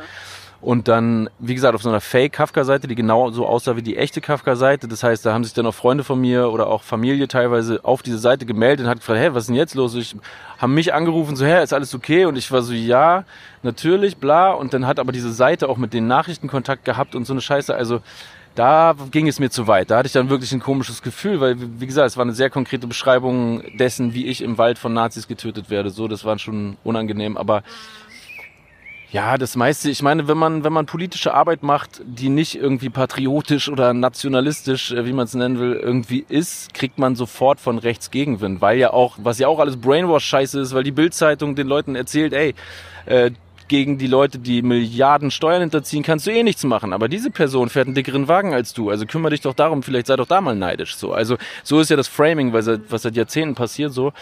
[0.63, 4.21] Und dann, wie gesagt, auf so einer Fake-Kafka-Seite, die genau so aussah wie die echte
[4.21, 4.87] Kafka-Seite.
[4.87, 8.01] Das heißt, da haben sich dann auch Freunde von mir oder auch Familie teilweise auf
[8.01, 9.93] diese Seite gemeldet und hat gefragt, hä, was ist denn jetzt los?
[9.95, 10.15] Ich,
[10.59, 12.25] haben mich angerufen, so, hä, ist alles okay?
[12.25, 13.25] Und ich war so, ja,
[13.63, 14.51] natürlich, bla.
[14.51, 17.41] Und dann hat aber diese Seite auch mit den Nachrichten Kontakt gehabt und so eine
[17.41, 17.75] Scheiße.
[17.75, 18.01] Also,
[18.55, 19.89] da ging es mir zu weit.
[19.91, 22.49] Da hatte ich dann wirklich ein komisches Gefühl, weil, wie gesagt, es war eine sehr
[22.49, 25.89] konkrete Beschreibung dessen, wie ich im Wald von Nazis getötet werde.
[25.89, 27.37] So, das war schon unangenehm.
[27.37, 27.63] Aber
[29.11, 32.89] Ja, das meiste, ich meine, wenn man, wenn man politische Arbeit macht, die nicht irgendwie
[32.89, 37.77] patriotisch oder nationalistisch, äh, wie man es nennen will, irgendwie ist, kriegt man sofort von
[37.77, 41.67] rechts Gegenwind, weil ja auch, was ja auch alles Brainwash-Scheiße ist, weil die Bildzeitung den
[41.67, 42.55] Leuten erzählt, ey,
[43.05, 43.29] äh,
[43.67, 46.93] gegen die Leute, die Milliarden Steuern hinterziehen, kannst du eh nichts machen.
[46.93, 48.89] Aber diese Person fährt einen dickeren Wagen als du.
[48.89, 50.95] Also kümmere dich doch darum, vielleicht sei doch da mal neidisch.
[50.95, 53.93] So, also so ist ja das Framing, was seit, was seit Jahrzehnten passiert.
[53.93, 54.13] So,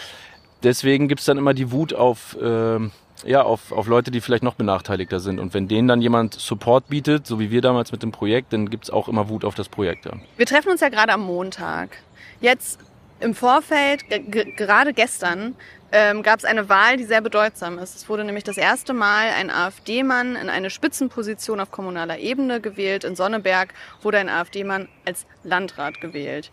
[0.62, 2.78] deswegen gibt's dann immer die Wut auf äh,
[3.24, 5.38] ja, auf, auf Leute, die vielleicht noch benachteiligter sind.
[5.38, 8.68] Und wenn denen dann jemand Support bietet, so wie wir damals mit dem Projekt, dann
[8.68, 10.06] gibt's auch immer Wut auf das Projekt.
[10.06, 10.12] Ja.
[10.36, 11.98] Wir treffen uns ja gerade am Montag.
[12.40, 12.80] Jetzt
[13.22, 14.04] im Vorfeld,
[14.56, 15.54] gerade gestern,
[15.92, 17.94] ähm, gab es eine Wahl, die sehr bedeutsam ist.
[17.94, 23.04] Es wurde nämlich das erste Mal ein AfD-Mann in eine Spitzenposition auf kommunaler Ebene gewählt.
[23.04, 26.50] In Sonneberg wurde ein AfD-Mann als Landrat gewählt.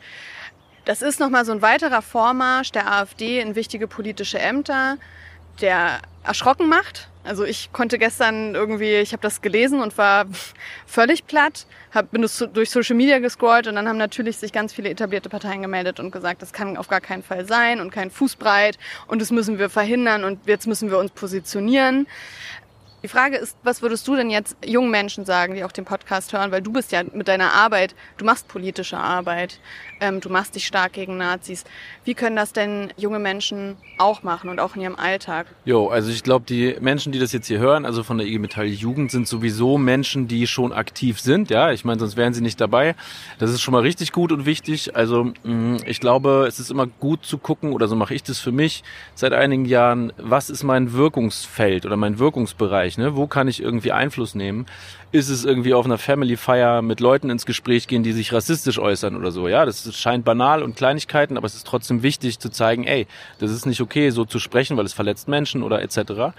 [0.85, 4.97] Das ist nochmal so ein weiterer Vormarsch der AfD in wichtige politische Ämter
[5.61, 7.09] der erschrocken macht.
[7.23, 10.25] Also ich konnte gestern irgendwie, ich habe das gelesen und war
[10.85, 14.89] völlig platt, hab, bin durch Social Media gescrollt und dann haben natürlich sich ganz viele
[14.89, 18.77] etablierte Parteien gemeldet und gesagt, das kann auf gar keinen Fall sein und kein Fußbreit
[19.07, 22.07] und das müssen wir verhindern und jetzt müssen wir uns positionieren.
[23.01, 26.33] Die Frage ist, was würdest du denn jetzt jungen Menschen sagen, die auch den Podcast
[26.33, 29.59] hören, weil du bist ja mit deiner Arbeit, du machst politische Arbeit,
[29.99, 31.65] ähm, du machst dich stark gegen Nazis.
[32.05, 35.47] Wie können das denn junge Menschen auch machen und auch in ihrem Alltag?
[35.65, 38.39] Jo, also ich glaube, die Menschen, die das jetzt hier hören, also von der IG
[38.39, 41.49] Metall Jugend, sind sowieso Menschen, die schon aktiv sind.
[41.49, 42.95] Ja, ich meine, sonst wären sie nicht dabei.
[43.39, 44.95] Das ist schon mal richtig gut und wichtig.
[44.95, 48.39] Also mm, ich glaube, es ist immer gut zu gucken, oder so mache ich das
[48.39, 48.83] für mich
[49.15, 52.69] seit einigen Jahren, was ist mein Wirkungsfeld oder mein Wirkungsbereich?
[52.69, 52.97] Bereich.
[52.97, 53.15] Ne?
[53.15, 54.65] Wo kann ich irgendwie Einfluss nehmen?
[55.11, 58.77] Ist es irgendwie auf einer Family Fire mit Leuten ins Gespräch gehen, die sich rassistisch
[58.77, 59.47] äußern oder so?
[59.47, 63.07] Ja, das scheint banal und Kleinigkeiten, aber es ist trotzdem wichtig zu zeigen, ey,
[63.39, 66.33] das ist nicht okay, so zu sprechen, weil es verletzt Menschen oder etc.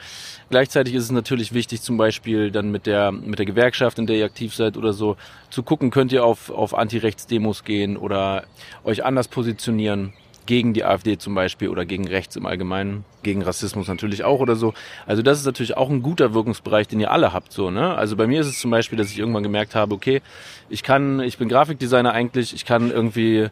[0.51, 4.17] Gleichzeitig ist es natürlich wichtig, zum Beispiel dann mit der mit der Gewerkschaft, in der
[4.17, 5.17] ihr aktiv seid oder so,
[5.51, 8.45] zu gucken, könnt ihr auf auf Anti-Rechts-Demos gehen oder
[8.85, 10.13] euch anders positionieren
[10.51, 14.57] gegen die AfD zum Beispiel oder gegen rechts im Allgemeinen, gegen Rassismus natürlich auch oder
[14.57, 14.75] so.
[15.07, 17.95] Also das ist natürlich auch ein guter Wirkungsbereich, den ihr alle habt, so, ne?
[17.95, 20.23] Also bei mir ist es zum Beispiel, dass ich irgendwann gemerkt habe, okay,
[20.69, 23.49] ich kann, ich bin Grafikdesigner eigentlich, ich kann irgendwie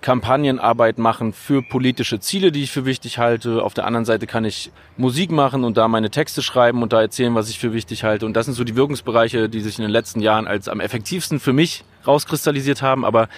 [0.00, 3.62] Kampagnenarbeit machen für politische Ziele, die ich für wichtig halte.
[3.62, 7.00] Auf der anderen Seite kann ich Musik machen und da meine Texte schreiben und da
[7.00, 8.26] erzählen, was ich für wichtig halte.
[8.26, 11.40] Und das sind so die Wirkungsbereiche, die sich in den letzten Jahren als am effektivsten
[11.40, 13.04] für mich rauskristallisiert haben.
[13.04, 13.28] Aber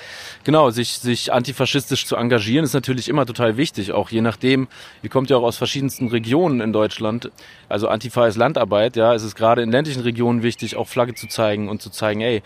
[0.45, 3.93] genau, sich, sich antifaschistisch zu engagieren, ist natürlich immer total wichtig.
[3.93, 4.69] Auch je nachdem,
[5.03, 7.31] ihr kommt ja auch aus verschiedensten Regionen in Deutschland.
[7.69, 9.15] Also Antifa ist Landarbeit, ja.
[9.15, 12.43] Es ist gerade in ländlichen Regionen wichtig, auch Flagge zu zeigen und zu zeigen, ey,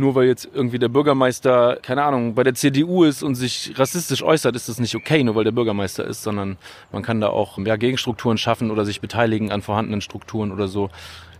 [0.00, 4.22] nur weil jetzt irgendwie der Bürgermeister, keine Ahnung, bei der CDU ist und sich rassistisch
[4.22, 6.56] äußert, ist das nicht okay, nur weil der Bürgermeister ist, sondern
[6.90, 10.90] man kann da auch ja, Gegenstrukturen schaffen oder sich beteiligen an vorhandenen Strukturen oder so.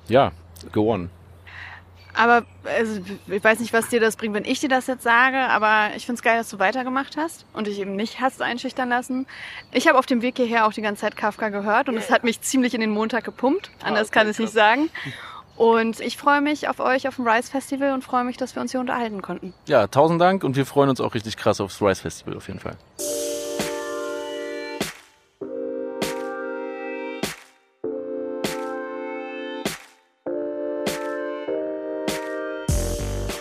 [0.08, 0.32] Ja,
[0.72, 1.10] go on.
[2.14, 5.38] Aber also, ich weiß nicht, was dir das bringt, wenn ich dir das jetzt sage,
[5.38, 8.88] aber ich finde es geil, dass du weitergemacht hast und dich eben nicht hast einschüchtern
[8.88, 9.26] lassen.
[9.72, 12.24] Ich habe auf dem Weg hierher auch die ganze Zeit Kafka gehört und es hat
[12.24, 13.70] mich ziemlich in den Montag gepumpt.
[13.82, 14.90] Anders ah, okay, kann ich nicht sagen.
[15.60, 18.62] Und ich freue mich auf euch auf dem Rise Festival und freue mich, dass wir
[18.62, 19.52] uns hier unterhalten konnten.
[19.66, 22.60] Ja, tausend Dank und wir freuen uns auch richtig krass aufs Rise Festival auf jeden
[22.60, 22.78] Fall.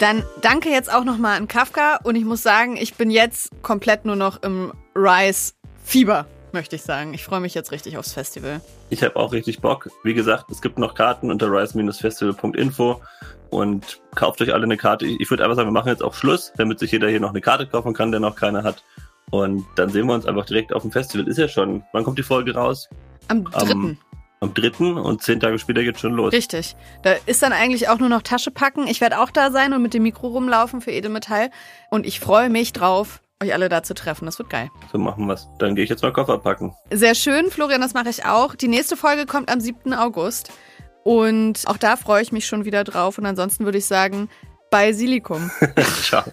[0.02, 4.04] Dann danke jetzt auch nochmal an Kafka und ich muss sagen, ich bin jetzt komplett
[4.04, 7.14] nur noch im Rise-Fieber möchte ich sagen.
[7.14, 8.62] Ich freue mich jetzt richtig aufs Festival.
[8.90, 9.90] Ich habe auch richtig Bock.
[10.04, 13.02] Wie gesagt, es gibt noch Karten unter rise-festival.info
[13.50, 15.06] und kauft euch alle eine Karte.
[15.06, 17.42] Ich würde einfach sagen, wir machen jetzt auch Schluss, damit sich jeder hier noch eine
[17.42, 18.84] Karte kaufen kann, der noch keine hat.
[19.32, 21.28] Und dann sehen wir uns einfach direkt auf dem Festival.
[21.28, 21.84] Ist ja schon.
[21.94, 22.90] Wann kommt die Folge raus?
[23.28, 23.72] Am 3.
[23.72, 23.98] Am,
[24.40, 24.86] am 3.
[24.86, 26.34] und zehn Tage später geht's schon los.
[26.34, 26.76] Richtig.
[27.04, 28.88] Da ist dann eigentlich auch nur noch Tasche packen.
[28.88, 31.52] Ich werde auch da sein und mit dem Mikro rumlaufen für Edelmetall.
[31.90, 34.26] Und ich freue mich drauf, euch alle da zu treffen.
[34.26, 34.70] Das wird geil.
[34.92, 35.48] So machen wir's.
[35.60, 36.74] Dann gehe ich jetzt mal Koffer packen.
[36.92, 38.56] Sehr schön, Florian, das mache ich auch.
[38.56, 39.94] Die nächste Folge kommt am 7.
[39.94, 40.52] August.
[41.06, 43.18] Und auch da freue ich mich schon wieder drauf.
[43.18, 44.30] Und ansonsten würde ich sagen,
[44.70, 45.50] bei Silikum.
[46.02, 46.24] Ciao.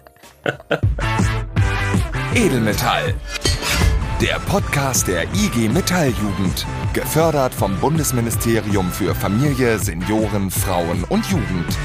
[2.35, 3.15] Edelmetall.
[4.21, 6.65] Der Podcast der IG Metalljugend.
[6.93, 11.77] Gefördert vom Bundesministerium für Familie, Senioren, Frauen und Jugend.